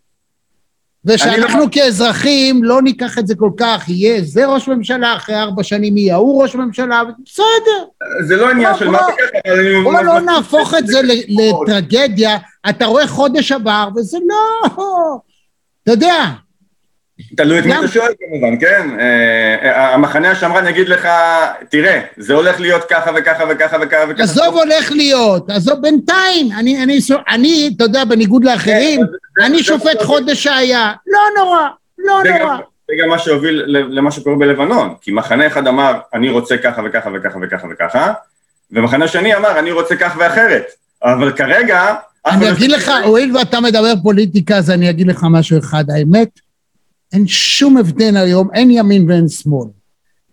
[1.10, 1.68] ושאנחנו לא...
[1.72, 6.16] כאזרחים לא ניקח את זה כל כך, יהיה זה ראש ממשלה, אחרי ארבע שנים יהיה
[6.16, 7.86] ההוא ראש ממשלה, בסדר.
[8.28, 9.84] זה לא עניין של מה זה ככה, אבל אני...
[9.84, 11.00] בוא לא נהפוך את זה
[11.38, 12.38] לטרגדיה,
[12.70, 14.70] אתה רואה חודש עבר, וזה לא...
[15.84, 16.26] אתה יודע,
[17.36, 19.00] תלוי את מי אתה שואל כמובן, כן?
[19.00, 21.08] אה, אה, המחנה השמרן יגיד לך,
[21.70, 24.24] תראה, זה הולך להיות ככה וככה וככה וככה וככה.
[24.24, 27.00] עזוב הולך להיות, עזוב בינתיים, אני, אני,
[27.30, 29.02] אני, אתה יודע, בניגוד לאחרים,
[29.36, 31.68] כן, אני שופט חודש שהיה, לא נורא,
[31.98, 32.58] לא נורא.
[32.88, 37.10] זה גם מה שהוביל למה שקורה בלבנון, כי מחנה אחד אמר, אני רוצה ככה וככה
[37.14, 38.14] וככה וככה וככה,
[38.72, 40.66] ומחנה שני אמר, אני רוצה כך ואחרת.
[41.04, 41.96] אבל כרגע...
[42.26, 46.30] אני אגיד לך, הואיל ואתה מדבר פוליטיקה, אז אני אגיד לך משהו אחד, האמת,
[47.14, 49.68] אין שום הבדל היום, אין ימין ואין שמאל.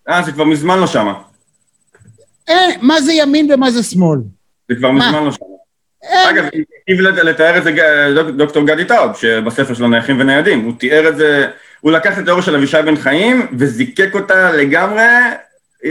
[0.08, 1.14] אה, זה כבר מזמן לא שמה.
[2.48, 4.18] אין, מה זה ימין ומה זה שמאל?
[4.68, 5.08] זה כבר מה?
[5.08, 5.46] מזמן לא שמה.
[6.02, 6.28] אין.
[6.28, 7.72] אגב, היטיב לתאר את זה
[8.36, 11.48] דוקטור גדי טאוב, שבספר שלו נייחים וניידים, הוא תיאר את זה,
[11.80, 15.02] הוא לקח את התיאוריה של אבישי בן חיים וזיקק אותה לגמרי,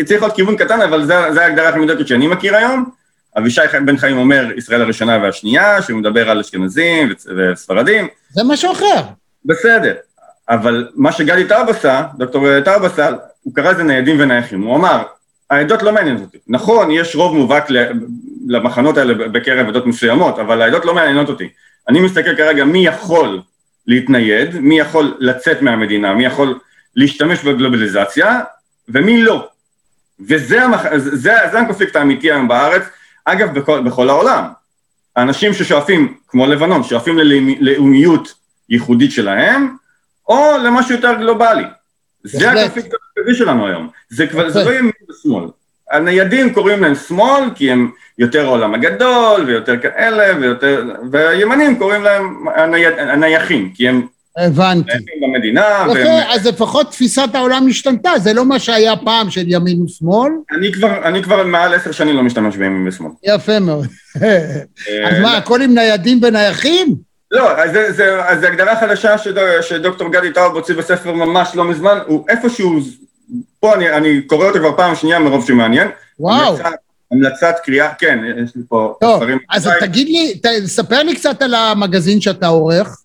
[0.05, 2.89] צריך להיות כיוון קטן, אבל זו ההגדרה הכי מדויקת שאני מכיר היום.
[3.37, 8.07] אבישי בן חיים אומר ישראל הראשונה והשנייה, שהוא מדבר על אשכנזים וספרדים.
[8.29, 9.01] זה משהו אחר.
[9.45, 9.93] בסדר,
[10.49, 13.09] אבל מה שגדי טאוב עשה, דוקטור טאוב עשה,
[13.43, 15.03] הוא קרא לזה ניידים ונייחים, הוא אמר,
[15.49, 16.37] העדות לא מעניינות אותי.
[16.47, 17.67] נכון, יש רוב מובהק
[18.47, 21.49] למחנות האלה בקרב עדות מסוימות, אבל העדות לא מעניינות אותי.
[21.89, 23.41] אני מסתכל כרגע מי יכול
[23.87, 26.59] להתנייד, מי יכול לצאת מהמדינה, מי יכול
[26.95, 28.39] להשתמש בגלובליזציה,
[28.89, 29.47] ומי לא.
[30.27, 30.81] וזה המח...
[30.97, 32.83] זה, זה הקונפליקט האמיתי היום בארץ,
[33.25, 34.43] אגב בכל, בכל העולם.
[35.15, 38.33] האנשים ששואפים, כמו לבנון, שואפים ללאומיות
[38.69, 39.75] ייחודית שלהם,
[40.27, 41.63] או למשהו יותר גלובלי.
[42.23, 43.89] זה הקונפליקט המרכזי שלנו היום.
[44.09, 45.45] זה כבר, זה לא ימין ושמאל.
[45.91, 50.83] הניידים קוראים להם שמאל, כי הם יותר העולם הגדול, ויותר כאלה, ויותר...
[51.11, 54.07] והימנים קוראים להם הנייד, הנייחים, כי הם...
[54.37, 54.91] הבנתי.
[55.21, 55.61] במדינה.
[55.61, 56.23] יפה, והם...
[56.29, 60.31] אז לפחות תפיסת העולם השתנתה, זה לא מה שהיה פעם של ימין ושמאל.
[60.57, 63.11] אני כבר, אני כבר מעל עשר שנים לא משתמש בימין ושמאל.
[63.23, 63.87] יפה מאוד.
[65.05, 66.95] אז מה, הכל עם ניידים ונייחים?
[67.35, 69.15] לא, אז זה, זה, אז זה הגדרה חדשה
[69.61, 72.79] שדוקטור גדי טאוב הוציא בספר ממש לא מזמן, הוא איפשהו,
[73.59, 75.87] פה אני, אני קורא אותו כבר פעם שנייה מרוב שמעניין.
[76.19, 76.47] וואו.
[76.47, 76.69] המלצת,
[77.11, 79.37] המלצת קריאה, כן, יש לי פה טוב, ספרים.
[79.37, 82.97] טוב, אז תגיד לי, תספר לי קצת על המגזין שאתה עורך.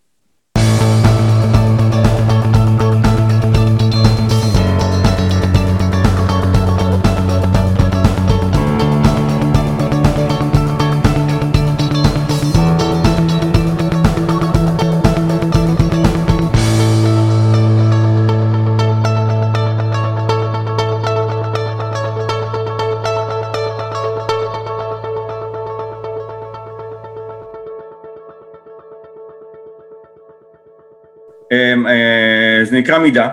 [32.64, 33.28] זה נקרא מידה,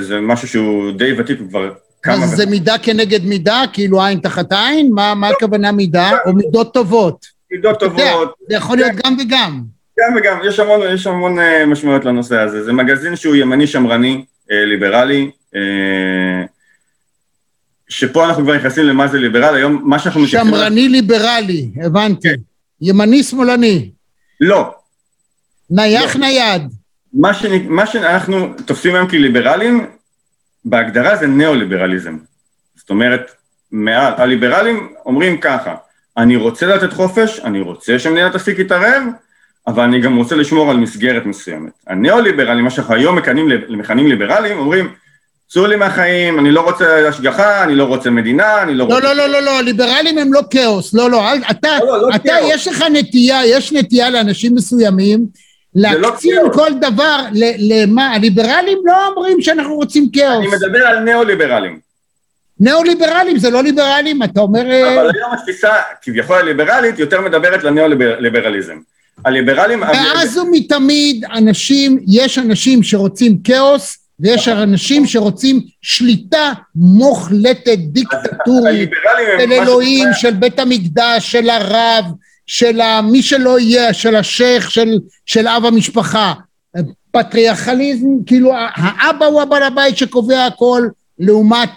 [0.00, 1.72] זה משהו שהוא די ותיק, הוא כבר
[2.02, 2.24] כמה...
[2.24, 3.62] אז זה מידה כנגד מידה?
[3.72, 4.90] כאילו עין תחת עין?
[4.92, 6.10] מה, הכוונה מידה?
[6.26, 7.26] או מידות טובות?
[7.52, 8.34] מידות טובות.
[8.48, 9.62] זה יכול להיות גם וגם.
[10.00, 12.64] גם וגם, יש המון, יש המון משמעויות לנושא הזה.
[12.64, 15.30] זה מגזין שהוא ימני שמרני, ליברלי,
[17.88, 20.26] שפה אנחנו כבר נכנסים למה זה ליברל, היום מה שאנחנו...
[20.26, 22.28] שמרני ליברלי, הבנתי.
[22.80, 23.90] ימני שמאלני.
[24.40, 24.74] לא.
[25.70, 26.62] נייח נייד.
[27.16, 27.44] מה, ש...
[27.68, 29.86] מה שאנחנו תופסים היום כליברלים,
[30.64, 32.16] בהגדרה זה ניאו-ליברליזם.
[32.76, 33.30] זאת אומרת,
[33.72, 35.74] מעל, הליברלים אומרים ככה,
[36.16, 39.02] אני רוצה לתת חופש, אני רוצה שהמדינה תפסיק להתערב,
[39.66, 41.72] אבל אני גם רוצה לשמור על מסגרת מסוימת.
[41.86, 44.92] הניאו-ליברלים, מה שאנחנו היום מכנים, מכנים ליברלים, אומרים,
[45.48, 49.00] צאו לי מהחיים, אני לא רוצה השגחה, אני לא רוצה מדינה, אני לא רוצה...
[49.00, 52.28] לא, לא, לא, לא, לא, ליברלים הם לא כאוס, לא, לא, אתה, לא, לא, אתה,
[52.28, 52.50] כאוס.
[52.54, 55.26] יש לך נטייה, יש נטייה לאנשים מסוימים,
[55.76, 57.20] להקצין לא כל דבר
[57.58, 60.38] למה, הליברלים לא אומרים שאנחנו רוצים כאוס.
[60.38, 61.78] אני מדבר על ניאו-ליברלים.
[62.60, 64.60] ניאו-ליברלים זה לא ליברלים, אתה אומר...
[64.62, 68.76] אבל היום התפיסה כביכול הליברלית יותר מדברת לניאו-ליברליזם.
[69.24, 69.80] הליברלים...
[69.80, 78.90] מאז ומתמיד אנשים, יש אנשים שרוצים כאוס, ויש אנשים שרוצים שליטה מוחלטת, דיקטטורית,
[79.38, 82.04] של אלוהים, של בית המקדש, של הרב,
[82.46, 86.34] של מי שלא יהיה, של השייח, של, של אב המשפחה.
[87.10, 90.88] פטריארכליזם, כאילו האבא הוא הבעל הבית שקובע הכל,
[91.18, 91.70] לעומת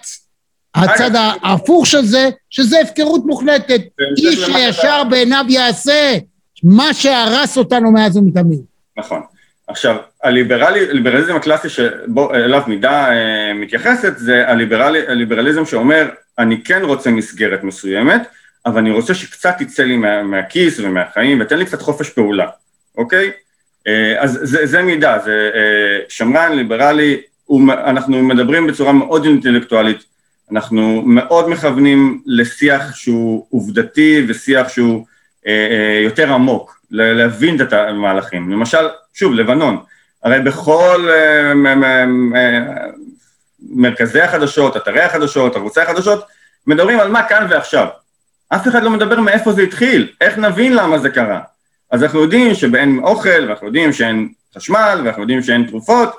[0.76, 3.82] הצד ההפוך של זה, שזה הפקרות מוחלטת.
[4.18, 6.18] איש הישר בעיניו יעשה
[6.64, 8.62] מה שהרס אותנו מאז ומתמיד.
[8.98, 9.22] נכון.
[9.68, 16.10] עכשיו, הליברליזם הקלאסי שאליו מידה אה, מתייחסת, זה הליברלי, הליברליזם שאומר,
[16.40, 18.22] אני כן רוצה מסגרת מסוימת,
[18.70, 22.48] אבל אני רוצה שקצת תצא לי מה, מהכיס ומהחיים ותן לי קצת חופש פעולה,
[22.98, 23.32] אוקיי?
[24.20, 25.50] אז זה, זה מידה, זה
[26.10, 27.22] שמרן, ליברלי,
[27.70, 30.04] אנחנו מדברים בצורה מאוד אינטלקטואלית,
[30.52, 35.06] אנחנו מאוד מכוונים לשיח שהוא עובדתי ושיח שהוא
[36.04, 38.52] יותר עמוק, להבין את המהלכים.
[38.52, 39.78] למשל, שוב, לבנון,
[40.24, 41.10] הרי בכל
[43.70, 46.26] מרכזי החדשות, אתרי החדשות, ערוצי החדשות,
[46.68, 47.88] מדברים על מה כאן ועכשיו.
[48.50, 51.42] אף אחד לא מדבר מאיפה זה התחיל, איך נבין למה זה קרה.
[51.92, 56.16] אז אנחנו יודעים שאין אוכל, ואנחנו יודעים שאין חשמל, ואנחנו יודעים שאין תרופות,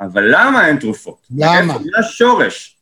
[0.00, 1.18] אבל למה אין תרופות?
[1.36, 1.74] למה?
[1.78, 2.76] זה השורש.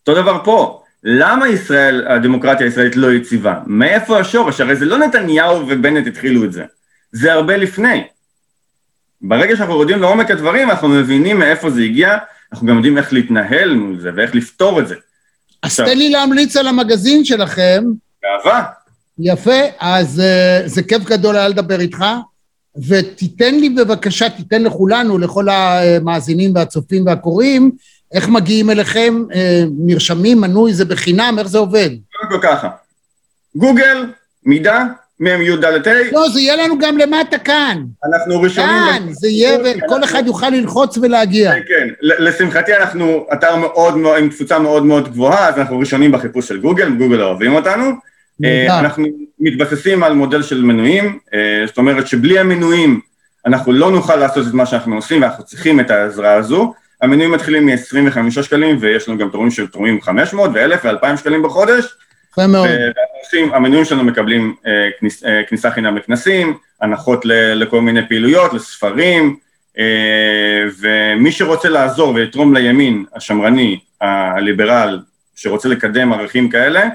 [0.00, 3.60] אותו דבר פה, למה ישראל, הדמוקרטיה הישראלית לא יציבה?
[3.66, 4.60] מאיפה השורש?
[4.60, 6.64] הרי זה לא נתניהו ובנט התחילו את זה,
[7.12, 8.04] זה הרבה לפני.
[9.22, 12.18] ברגע שאנחנו יורדים לעומק הדברים, אנחנו מבינים מאיפה זה הגיע,
[12.52, 14.94] אנחנו גם יודעים איך להתנהל מול זה ואיך לפתור את זה.
[15.62, 17.84] אז תן לי להמליץ על המגזין שלכם,
[18.26, 18.62] באהבה.
[19.18, 22.04] יפה, אז uh, זה כיף גדול היה לדבר איתך,
[22.88, 27.70] ותיתן לי בבקשה, תיתן לכולנו, לכל המאזינים והצופים והקוראים,
[28.12, 29.24] איך מגיעים אליכם,
[29.78, 31.90] נרשמים, מנוי, זה בחינם, איך זה עובד?
[32.16, 32.68] קודם כל ככה,
[33.56, 34.06] גוגל,
[34.44, 34.82] מידע,
[35.20, 36.12] מ"ם ד' ה'.
[36.12, 37.82] לא, זה יהיה לנו גם למטה כאן.
[38.04, 38.70] אנחנו ראשונים.
[38.92, 41.52] כאן, זה יהיה, וכל אחד יוכל ללחוץ ולהגיע.
[41.52, 41.88] כן, כן.
[42.00, 46.90] לשמחתי אנחנו אתר מאוד, עם תפוצה מאוד מאוד גבוהה, אז אנחנו ראשונים בחיפוש של גוגל,
[46.90, 47.84] גוגל אוהבים אותנו.
[48.44, 49.06] אה, אנחנו
[49.40, 53.00] מתבססים על מודל של מנויים, אה, זאת אומרת שבלי המנויים
[53.46, 56.74] אנחנו לא נוכל לעשות את מה שאנחנו עושים ואנחנו צריכים את העזרה הזו.
[57.02, 61.84] המנויים מתחילים מ-25 שקלים ויש לנו גם תורמים של תורמים 500 ו-1,000 ו-2,000 שקלים בחודש.
[62.32, 62.68] יפה מאוד.
[63.52, 64.54] המנויים שלנו מקבלים
[65.00, 67.20] כניס, כניסה חינם לכנסים, הנחות
[67.54, 69.36] לכל מיני פעילויות, לספרים,
[70.80, 75.00] ומי שרוצה לעזור ולתרום לימין השמרני, הליברל,
[75.36, 76.88] שרוצה לקדם ערכים כאלה,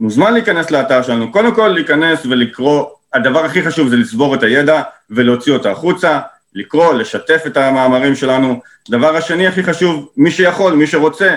[0.00, 2.84] מוזמן להיכנס לאתר שלנו, קודם כל להיכנס ולקרוא,
[3.14, 6.20] הדבר הכי חשוב זה לצבור את הידע ולהוציא אותה החוצה,
[6.54, 8.60] לקרוא, לשתף את המאמרים שלנו.
[8.90, 11.36] דבר השני הכי חשוב, מי שיכול, מי שרוצה,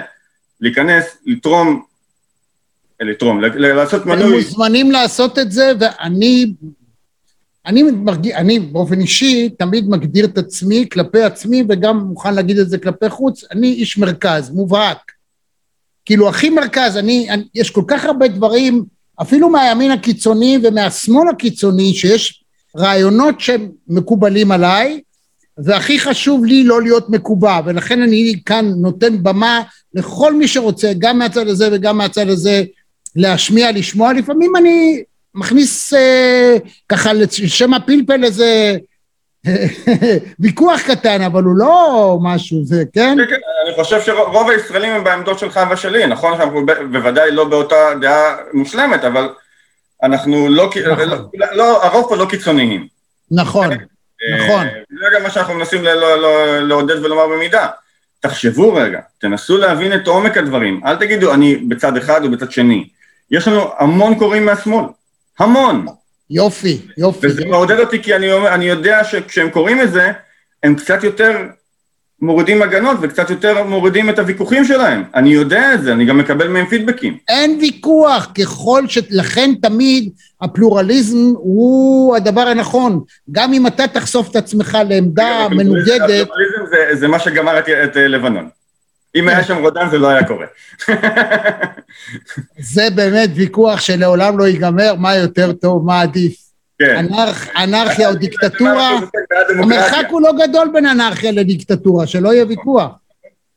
[0.61, 1.83] להיכנס, לתרום,
[2.99, 4.25] לתרום, לעשות מנוי.
[4.25, 6.53] הם מוזמנים לעשות את זה, ואני
[7.65, 12.69] אני, מרגיע, אני באופן אישי תמיד מגדיר את עצמי כלפי עצמי וגם מוכן להגיד את
[12.69, 15.11] זה כלפי חוץ, אני איש מרכז, מובהק.
[16.05, 18.83] כאילו הכי מרכז, אני, אני, יש כל כך הרבה דברים,
[19.21, 22.43] אפילו מהימין הקיצוני ומהשמאל הקיצוני, שיש
[22.77, 25.01] רעיונות שמקובלים עליי,
[25.57, 29.61] והכי חשוב לי לא להיות מקובע, ולכן אני כאן נותן במה
[29.93, 32.63] לכל מי שרוצה, גם מהצד הזה וגם מהצד הזה,
[33.15, 34.13] להשמיע, לשמוע.
[34.13, 35.03] לפעמים אני
[35.35, 36.57] מכניס אה,
[36.89, 38.77] ככה לשם הפלפל איזה
[40.39, 43.17] ויכוח קטן, אבל הוא לא משהו, זה, כן?
[43.17, 47.75] כן, כן, אני חושב שרוב הישראלים הם בעמדות שלך ושלי, נכון שאנחנו בוודאי לא באותה
[48.01, 49.29] דעה מושלמת, אבל
[50.03, 51.09] אנחנו לא, נכון.
[51.33, 52.87] לא, לא, הרוב פה לא קיצוניים.
[53.31, 53.77] נכון, אה,
[54.37, 54.67] נכון.
[54.89, 55.83] זה גם מה שאנחנו מנסים
[56.61, 57.67] לעודד ולומר במידה.
[58.19, 62.87] תחשבו רגע, תנסו להבין את עומק הדברים, אל תגידו אני בצד אחד או בצד שני.
[63.31, 64.85] יש לנו המון קוראים מהשמאל,
[65.39, 65.85] המון.
[66.29, 67.27] יופי, יופי.
[67.27, 70.11] וזה מעודד אותי כי אני, אני יודע שכשהם קוראים את זה,
[70.63, 71.37] הם קצת יותר
[72.21, 75.03] מורידים הגנות וקצת יותר מורידים את הוויכוחים שלהם.
[75.15, 77.17] אני יודע את זה, אני גם מקבל מהם פידבקים.
[77.29, 78.97] אין ויכוח, ככל ש...
[79.09, 80.09] לכן תמיד
[80.41, 83.01] הפלורליזם הוא הדבר הנכון.
[83.31, 86.01] גם אם אתה תחשוף את עצמך לעמדה מנוגדת...
[86.01, 88.49] הפלורליזם זה, זה מה שגמר את, את לבנון.
[89.15, 90.45] אם היה שם רודן זה לא היה קורה.
[92.59, 96.49] זה באמת ויכוח שלעולם לא ייגמר, מה יותר טוב, מה עדיף.
[96.79, 97.05] כן.
[97.57, 98.99] אנרכיה או דיקטטורה,
[99.49, 102.91] המרחק הוא לא גדול בין אנרכיה לדיקטטורה, שלא יהיה ויכוח.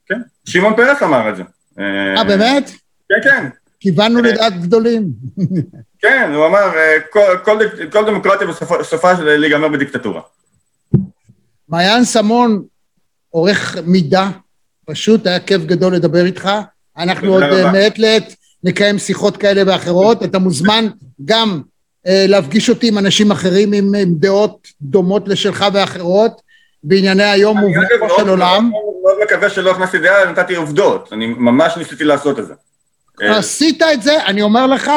[0.07, 1.43] כן, שמעון פרס אמר את זה.
[1.79, 2.71] אה, באמת?
[3.09, 3.49] כן, כן.
[3.81, 5.03] כיוונו אה, לדעת גדולים.
[6.03, 6.97] כן, הוא אמר, אה,
[7.91, 8.47] כל דמוקרטיה
[8.81, 10.21] בסופה של להיגמר בדיקטטורה.
[11.69, 12.63] מעיין סמון,
[13.31, 14.29] עורך מידה,
[14.87, 16.51] פשוט היה כיף גדול לדבר איתך.
[16.99, 20.23] אנחנו עוד אה, מעת לעת נקיים שיחות כאלה ואחרות.
[20.23, 20.87] אתה מוזמן
[21.25, 21.61] גם
[22.07, 26.41] אה, להפגיש אותי עם אנשים אחרים עם, עם דעות דומות לשלך ואחרות
[26.85, 28.71] בענייני היום ובנפו של עולם.
[28.75, 31.09] אני מאוד מקווה שלא הכנסתי דעה, נתתי עובדות.
[31.13, 32.55] אני ממש ניסיתי לעשות את זה.
[33.23, 34.91] אה, עשית את זה, אני אומר לך,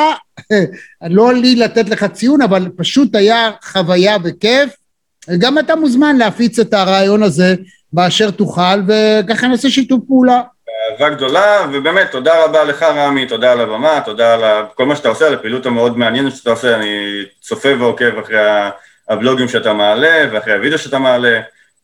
[1.10, 4.70] לא לי לתת לך ציון, אבל פשוט היה חוויה וכיף.
[5.38, 7.56] גם אתה מוזמן להפיץ את הרעיון הזה
[7.94, 10.42] באשר תוכל, וככה נעשה שיתוף פעולה.
[10.92, 15.10] אהבה גדולה, ובאמת, תודה רבה לך רמי, תודה על הבמה, תודה על כל מה שאתה
[15.10, 18.38] עושה, על הפעילות המאוד מעניינת שאתה עושה, אני צופה ועוקב אחרי
[19.10, 21.40] הבלוגים שאתה מעלה, ואחרי הוידאו שאתה מעלה.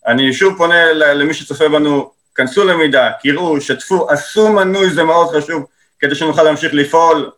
[0.07, 5.65] אני שוב פונה למי שצופה בנו, כנסו למידע, קראו, שתפו, עשו מנוי, זה מאוד חשוב,
[5.99, 7.29] כדי שנוכל להמשיך לפעול,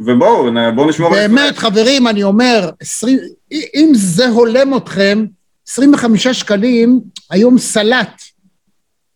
[0.00, 1.10] ובואו, בואו נשמור...
[1.10, 3.18] באמת, חברים, אני אומר, 20,
[3.52, 5.24] אם זה הולם אתכם,
[5.72, 7.00] 25 שקלים,
[7.30, 8.22] היום סלט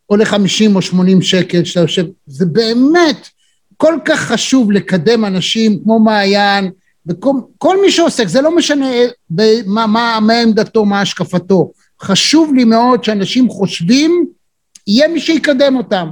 [0.06, 3.28] עולה 50 או 80 שקל, שאתה יושב, זה באמת
[3.76, 6.70] כל כך חשוב לקדם אנשים כמו מעיין,
[7.06, 8.90] וכל מי שעוסק, זה לא משנה
[9.66, 11.70] מה, מה, מה עמדתו, מה השקפתו.
[12.02, 14.26] חשוב לי מאוד שאנשים חושבים,
[14.86, 16.08] יהיה מי שיקדם אותם.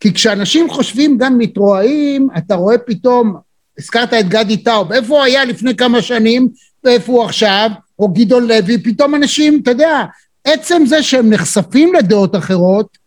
[0.00, 3.36] כי כשאנשים חושבים גם מתרועעים, אתה רואה פתאום,
[3.78, 6.48] הזכרת את גדי טאוב, איפה הוא היה לפני כמה שנים
[6.84, 10.04] ואיפה הוא עכשיו, או גדעון לוי, פתאום אנשים, אתה יודע,
[10.44, 12.98] עצם זה שהם נחשפים לדעות אחרות,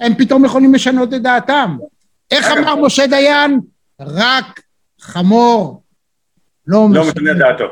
[0.00, 1.76] הם פתאום יכולים לשנות את דעתם.
[2.30, 3.60] איך אמר משה דיין?
[4.00, 4.60] רק
[5.00, 5.82] חמור
[6.66, 7.64] לא, לא משנה דעתו.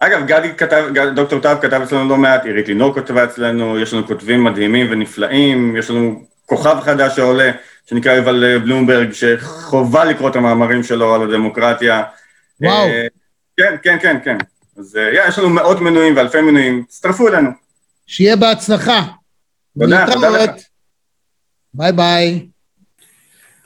[0.00, 0.84] אגב, גדי כתב,
[1.14, 5.76] דוקטור טאב כתב אצלנו לא מעט, עירית לינור כתבה אצלנו, יש לנו כותבים מדהימים ונפלאים,
[5.76, 7.50] יש לנו כוכב חדש שעולה,
[7.86, 12.02] שנקרא יובל בלומברג, שחובה לקרוא את המאמרים שלו על הדמוקרטיה.
[12.60, 12.88] וואו.
[13.56, 14.36] כן, כן, כן, כן.
[14.76, 17.50] אז yeah, יש לנו מאות מנויים ואלפי מנויים, תצטרפו אלינו.
[18.06, 19.02] שיהיה בהצלחה.
[19.78, 20.50] תודה, תודה לך.
[21.74, 22.46] ביי ביי.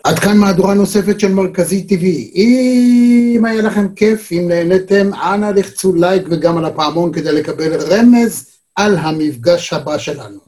[0.04, 2.04] עד כאן מהדורה נוספת של מרכזי TV.
[2.34, 8.46] אם היה לכם כיף, אם נהניתם, אנא לחצו לייק וגם על הפעמון כדי לקבל רמז
[8.76, 10.38] על המפגש הבא שלנו.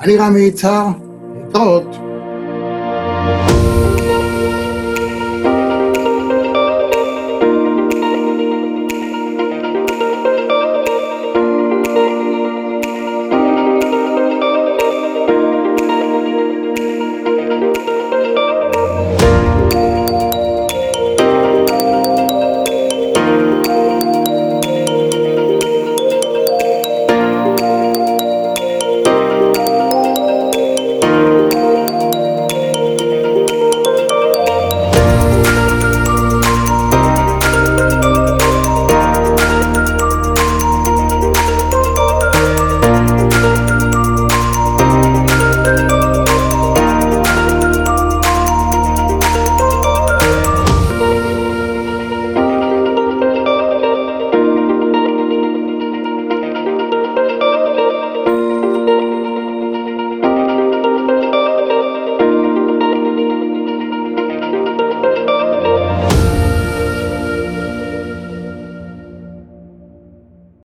[0.00, 0.86] אני רמי יצהר,
[1.44, 2.05] להתראות.